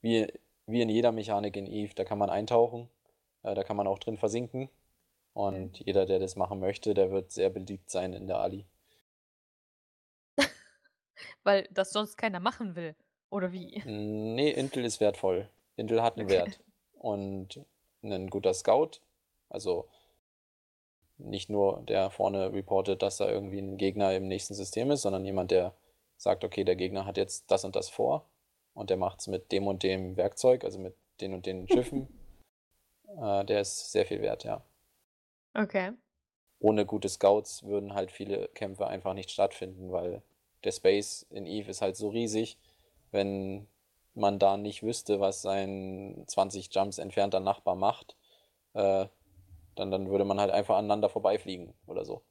[0.01, 0.27] wie,
[0.65, 1.93] wie in jeder Mechanik in Eve.
[1.95, 2.89] Da kann man eintauchen,
[3.43, 4.69] äh, da kann man auch drin versinken.
[5.33, 5.85] Und mhm.
[5.85, 8.65] jeder, der das machen möchte, der wird sehr beliebt sein in der Ali.
[11.43, 12.95] Weil das sonst keiner machen will.
[13.29, 13.81] Oder wie?
[13.85, 15.49] Nee, Intel ist wertvoll.
[15.75, 16.37] Intel hat einen okay.
[16.37, 16.59] Wert.
[16.93, 17.65] Und
[18.01, 19.01] ein guter Scout,
[19.49, 19.89] also
[21.17, 25.25] nicht nur der vorne reportet, dass da irgendwie ein Gegner im nächsten System ist, sondern
[25.25, 25.73] jemand, der
[26.17, 28.25] sagt, okay, der Gegner hat jetzt das und das vor
[28.73, 32.07] und der macht es mit dem und dem Werkzeug, also mit den und den Schiffen.
[33.21, 34.61] äh, der ist sehr viel wert, ja.
[35.53, 35.91] Okay.
[36.59, 40.21] Ohne gute Scouts würden halt viele Kämpfe einfach nicht stattfinden, weil
[40.63, 42.57] der Space in Eve ist halt so riesig,
[43.11, 43.67] wenn
[44.15, 48.15] man da nicht wüsste, was sein 20 Jumps entfernter Nachbar macht,
[48.73, 49.05] äh,
[49.75, 52.23] dann, dann würde man halt einfach aneinander vorbeifliegen oder so.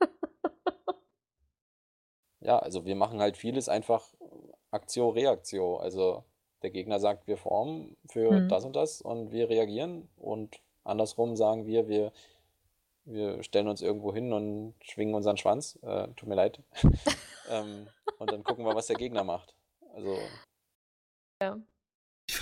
[2.40, 4.14] ja, also wir machen halt vieles einfach
[4.70, 5.76] Aktio, Reaktio.
[5.76, 6.24] Also
[6.62, 8.48] der Gegner sagt, wir formen für mhm.
[8.48, 12.12] das und das und wir reagieren und andersrum sagen wir, wir,
[13.04, 15.78] wir stellen uns irgendwo hin und schwingen unseren Schwanz.
[15.82, 16.62] Äh, tut mir leid.
[17.50, 19.54] ähm, und dann gucken wir, was der Gegner macht.
[19.94, 20.16] Also.
[21.42, 21.58] Ja.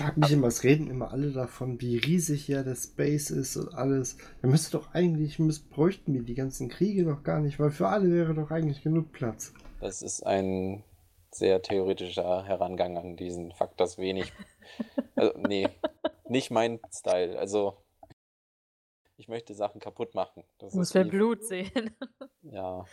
[0.02, 3.56] Ich frage mich immer, es reden immer alle davon, wie riesig ja der Space ist
[3.56, 4.16] und alles.
[4.40, 5.38] Da müsste doch eigentlich,
[5.70, 9.12] bräuchten wir die ganzen Kriege doch gar nicht, weil für alle wäre doch eigentlich genug
[9.12, 9.54] Platz.
[9.80, 10.82] Das ist ein
[11.30, 14.32] sehr theoretischer Herangang an diesen Fakt, dass wenig.
[15.14, 15.68] also, nee,
[16.28, 17.38] nicht mein Style.
[17.38, 17.76] Also,
[19.16, 20.42] ich möchte Sachen kaputt machen.
[20.58, 21.96] Das Muss wer Blut sehen.
[22.42, 22.84] ja.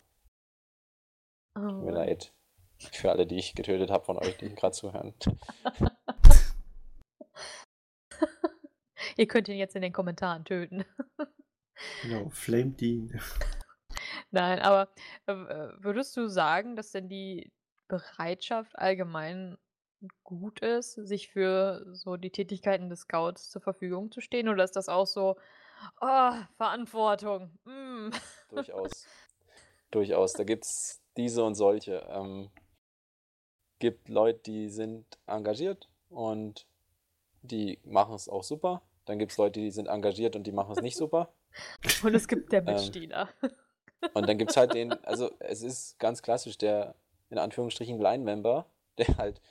[1.56, 1.60] Oh.
[1.60, 2.34] Tut mir leid.
[2.78, 5.16] Für alle, die ich getötet habe von euch, die gerade zuhören.
[9.18, 10.86] Ihr könnt ihn jetzt in den Kommentaren töten.
[12.02, 13.20] genau, flame ihn.
[14.32, 14.90] Nein, aber
[15.26, 15.34] äh,
[15.80, 17.52] würdest du sagen, dass denn die
[17.88, 19.58] Bereitschaft allgemein
[20.24, 24.48] gut ist, sich für so die Tätigkeiten des Scouts zur Verfügung zu stehen?
[24.48, 25.36] Oder ist das auch so,
[26.02, 27.52] Oh, Verantwortung.
[27.66, 28.12] Mm.
[28.50, 29.06] Durchaus.
[29.92, 30.34] Durchaus.
[30.34, 32.06] Da gibt es diese und solche.
[32.10, 32.50] Ähm,
[33.80, 36.68] gibt Leute, die sind engagiert und
[37.42, 38.82] die machen es auch super.
[39.06, 41.30] Dann gibt es Leute, die sind engagiert und die machen es nicht super.
[42.04, 43.30] Und es gibt der Ähm.
[44.14, 46.96] Und dann gibt es halt den, also es ist ganz klassisch, der
[47.30, 48.66] in Anführungsstrichen Line-Member,
[48.98, 49.42] der halt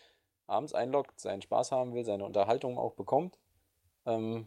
[0.46, 3.38] abends einloggt, seinen Spaß haben will, seine Unterhaltung auch bekommt.
[4.06, 4.46] Ähm,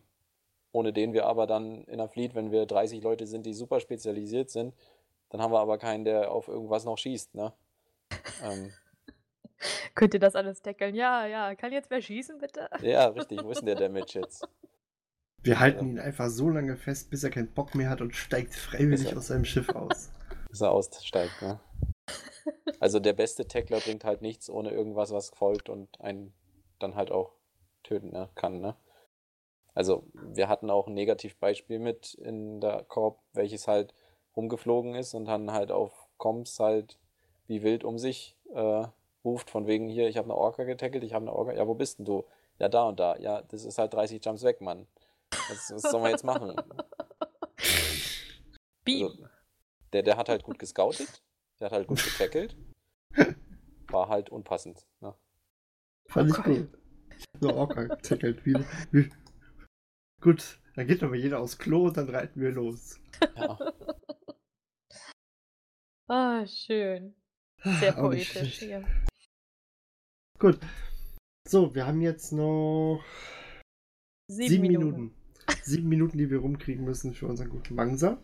[0.71, 3.79] ohne den wir aber dann in der Fleet, wenn wir 30 Leute sind, die super
[3.79, 4.73] spezialisiert sind,
[5.29, 7.53] dann haben wir aber keinen, der auf irgendwas noch schießt, ne?
[8.43, 8.73] Ähm,
[9.95, 10.95] Könnt ihr das alles deckeln?
[10.95, 11.55] Ja, ja.
[11.55, 12.69] Kann jetzt wer schießen, bitte?
[12.81, 14.47] ja, richtig, wo ist denn der Damage jetzt?
[15.43, 18.53] Wir halten ihn einfach so lange fest, bis er keinen Bock mehr hat und steigt
[18.53, 20.11] freiwillig er- aus seinem Schiff aus.
[20.49, 21.59] Bis er aussteigt, ne?
[22.79, 26.33] Also der beste Tackler bringt halt nichts ohne irgendwas, was folgt und einen
[26.77, 27.31] dann halt auch
[27.83, 28.75] töten ne, kann, ne?
[29.73, 33.93] Also wir hatten auch ein Negativbeispiel mit in der Korb, welches halt
[34.35, 36.99] rumgeflogen ist und dann halt auf Comms halt
[37.47, 38.83] wie wild um sich äh,
[39.23, 41.73] ruft, von wegen hier, ich habe eine Orca getackelt, ich habe eine Orca, ja, wo
[41.75, 42.25] bist denn du?
[42.59, 43.17] Ja, da und da.
[43.17, 44.87] Ja, das ist halt 30 Jumps weg, Mann.
[45.49, 46.55] Was, was sollen wir jetzt machen?
[48.83, 49.07] Beam.
[49.07, 49.25] Also,
[49.93, 51.21] der, der hat halt gut gescoutet,
[51.59, 52.55] der hat halt gut getackelt,
[53.89, 54.85] war halt unpassend.
[55.01, 55.13] Ne?
[56.07, 56.59] Fand ich Okay.
[56.61, 56.77] gut.
[57.39, 58.63] So Orca tackelt wieder.
[58.91, 59.09] Wie-
[60.21, 62.99] Gut, dann geht aber jeder aufs Klo und dann reiten wir los.
[63.35, 63.57] Ja,
[66.07, 67.15] Ah, schön.
[67.63, 68.83] Sehr Auch nicht poetisch hier.
[70.41, 70.57] Gut.
[71.47, 73.03] So, wir haben jetzt noch
[74.27, 74.91] Sieben, sieben, Minuten.
[74.91, 75.15] Minuten.
[75.61, 78.17] Sieben Minuten, die wir rumkriegen müssen für unseren guten Mangsa.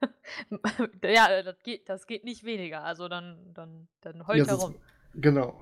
[1.02, 2.84] ja, das geht, das geht nicht weniger.
[2.84, 4.76] Also dann, dann, dann heult Ja, herum.
[5.14, 5.60] Genau.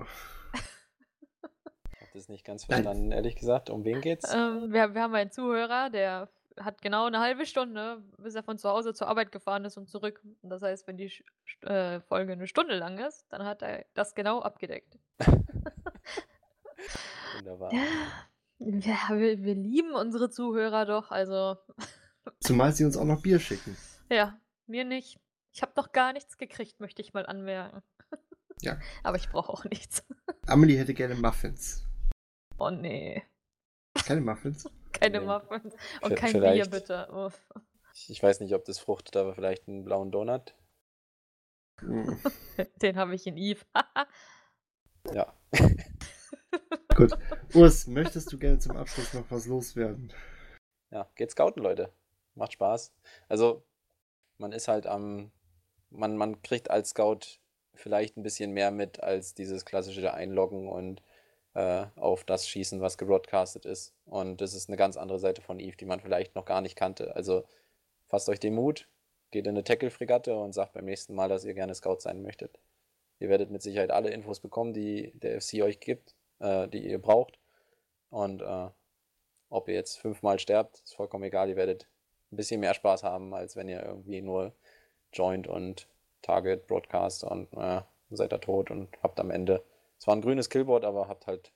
[0.53, 2.83] ich habe das nicht ganz Nein.
[2.83, 3.71] verstanden, ehrlich gesagt.
[3.71, 4.31] Um wen geht's?
[4.31, 6.29] Ähm, wir, wir haben einen Zuhörer, der
[6.59, 9.87] hat genau eine halbe Stunde, bis er von zu Hause zur Arbeit gefahren ist und
[9.89, 10.21] zurück.
[10.41, 11.23] Und das heißt, wenn die Sch-
[11.67, 14.97] äh, Folge eine Stunde lang ist, dann hat er das genau abgedeckt.
[17.37, 17.71] Wunderbar.
[18.59, 21.11] Ja, wir, wir lieben unsere Zuhörer doch.
[21.11, 21.57] Also,
[22.39, 23.75] Zumal sie uns auch noch Bier schicken.
[24.09, 25.19] ja, mir nicht.
[25.51, 27.83] Ich habe noch gar nichts gekriegt, möchte ich mal anmerken.
[28.61, 28.79] Ja.
[29.03, 30.03] Aber ich brauche auch nichts.
[30.47, 31.85] Amelie hätte gerne Muffins.
[32.57, 33.23] Oh nee.
[34.05, 34.69] Keine Muffins?
[34.93, 35.25] Keine Nee.
[35.25, 35.75] Muffins.
[36.01, 37.09] Und kein Bier, bitte.
[37.11, 37.39] Uff.
[38.07, 40.55] Ich, weiß nicht, ob das fruchtet, aber vielleicht einen blauen Donut.
[42.81, 43.65] Den habe ich in Eve.
[45.13, 45.33] Ja.
[46.95, 47.13] Gut.
[47.53, 50.13] Urs, möchtest du gerne zum Abschluss noch was loswerden?
[50.91, 51.91] Ja, geht scouten, Leute.
[52.35, 52.93] Macht Spaß.
[53.27, 53.63] Also,
[54.37, 55.31] man ist halt am.
[55.89, 57.39] Man, man kriegt als Scout
[57.75, 61.01] vielleicht ein bisschen mehr mit als dieses klassische Einloggen und
[61.53, 63.93] äh, auf das schießen, was gebroadcastet ist.
[64.05, 66.75] Und das ist eine ganz andere Seite von Eve, die man vielleicht noch gar nicht
[66.75, 67.15] kannte.
[67.15, 67.43] Also,
[68.07, 68.87] fasst euch den Mut,
[69.31, 72.59] geht in eine Tackle-Fregatte und sagt beim nächsten Mal, dass ihr gerne Scout sein möchtet.
[73.19, 76.99] Ihr werdet mit Sicherheit alle Infos bekommen, die der FC euch gibt, äh, die ihr
[76.99, 77.39] braucht.
[78.09, 78.69] Und äh,
[79.49, 81.49] ob ihr jetzt fünfmal sterbt, ist vollkommen egal.
[81.49, 81.87] Ihr werdet
[82.31, 84.53] ein bisschen mehr Spaß haben, als wenn ihr irgendwie nur
[85.13, 85.87] joint und
[86.21, 89.63] Target, Broadcast und äh, seid da tot und habt am Ende
[90.03, 91.53] zwar ein grünes Killboard, aber habt halt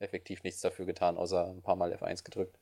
[0.00, 2.58] effektiv nichts dafür getan, außer ein paar Mal F1 gedrückt.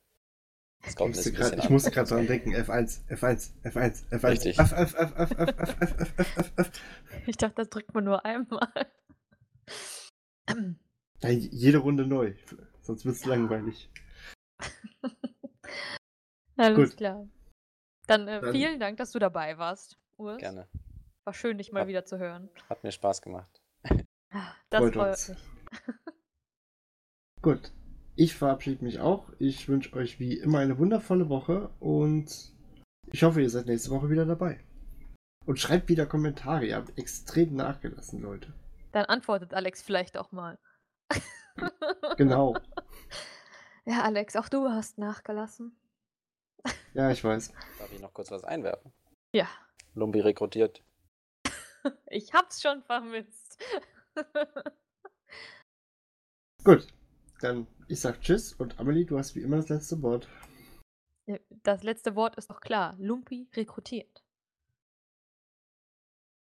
[0.85, 2.51] Ich Scouten musste grad- ich musste gerade dran denken.
[2.57, 4.29] F1, F1, F1, F1.
[4.31, 4.59] Richtig.
[4.59, 6.71] F, F, F, F, F, F, F, F, F, F.
[7.27, 8.69] Ich dachte, das drückt man nur einmal.
[11.21, 12.35] Ja, jede Runde neu.
[12.81, 13.89] Sonst wird es langweilig.
[16.57, 16.97] Alles Gut.
[16.97, 17.29] klar.
[18.09, 20.39] Dann, äh, Dann- vielen Dank, dass du dabei warst, Urs.
[20.39, 20.69] Gerne.
[21.25, 21.87] War schön, dich mal Ja.
[21.89, 22.51] wieder zu hören.
[22.69, 23.62] Hat mir Spaß gemacht.
[24.71, 25.29] Das Freut freut uns.
[25.29, 25.39] mich.
[27.43, 27.73] Gut.
[28.15, 29.31] Ich verabschiede mich auch.
[29.39, 32.53] Ich wünsche euch wie immer eine wundervolle Woche und
[33.07, 34.61] ich hoffe, ihr seid nächste Woche wieder dabei.
[35.47, 36.67] Und schreibt wieder Kommentare.
[36.67, 38.53] Ihr habt extrem nachgelassen, Leute.
[38.93, 40.59] Dann antwortet Alex vielleicht auch mal.
[42.17, 42.55] Genau.
[43.85, 45.77] Ja, Alex, auch du hast nachgelassen.
[46.95, 47.53] Ja, ich weiß.
[47.79, 48.93] Darf ich noch kurz was einwerfen?
[49.33, 49.49] Ja,
[49.95, 50.85] Lumbi rekrutiert.
[52.07, 53.61] ich hab's schon vermisst.
[56.65, 56.87] Gut.
[57.41, 60.29] Dann ich sag Tschüss und Amelie, du hast wie immer das letzte Wort.
[61.65, 62.95] das letzte Wort ist doch klar.
[62.99, 64.22] Lumpi rekrutiert.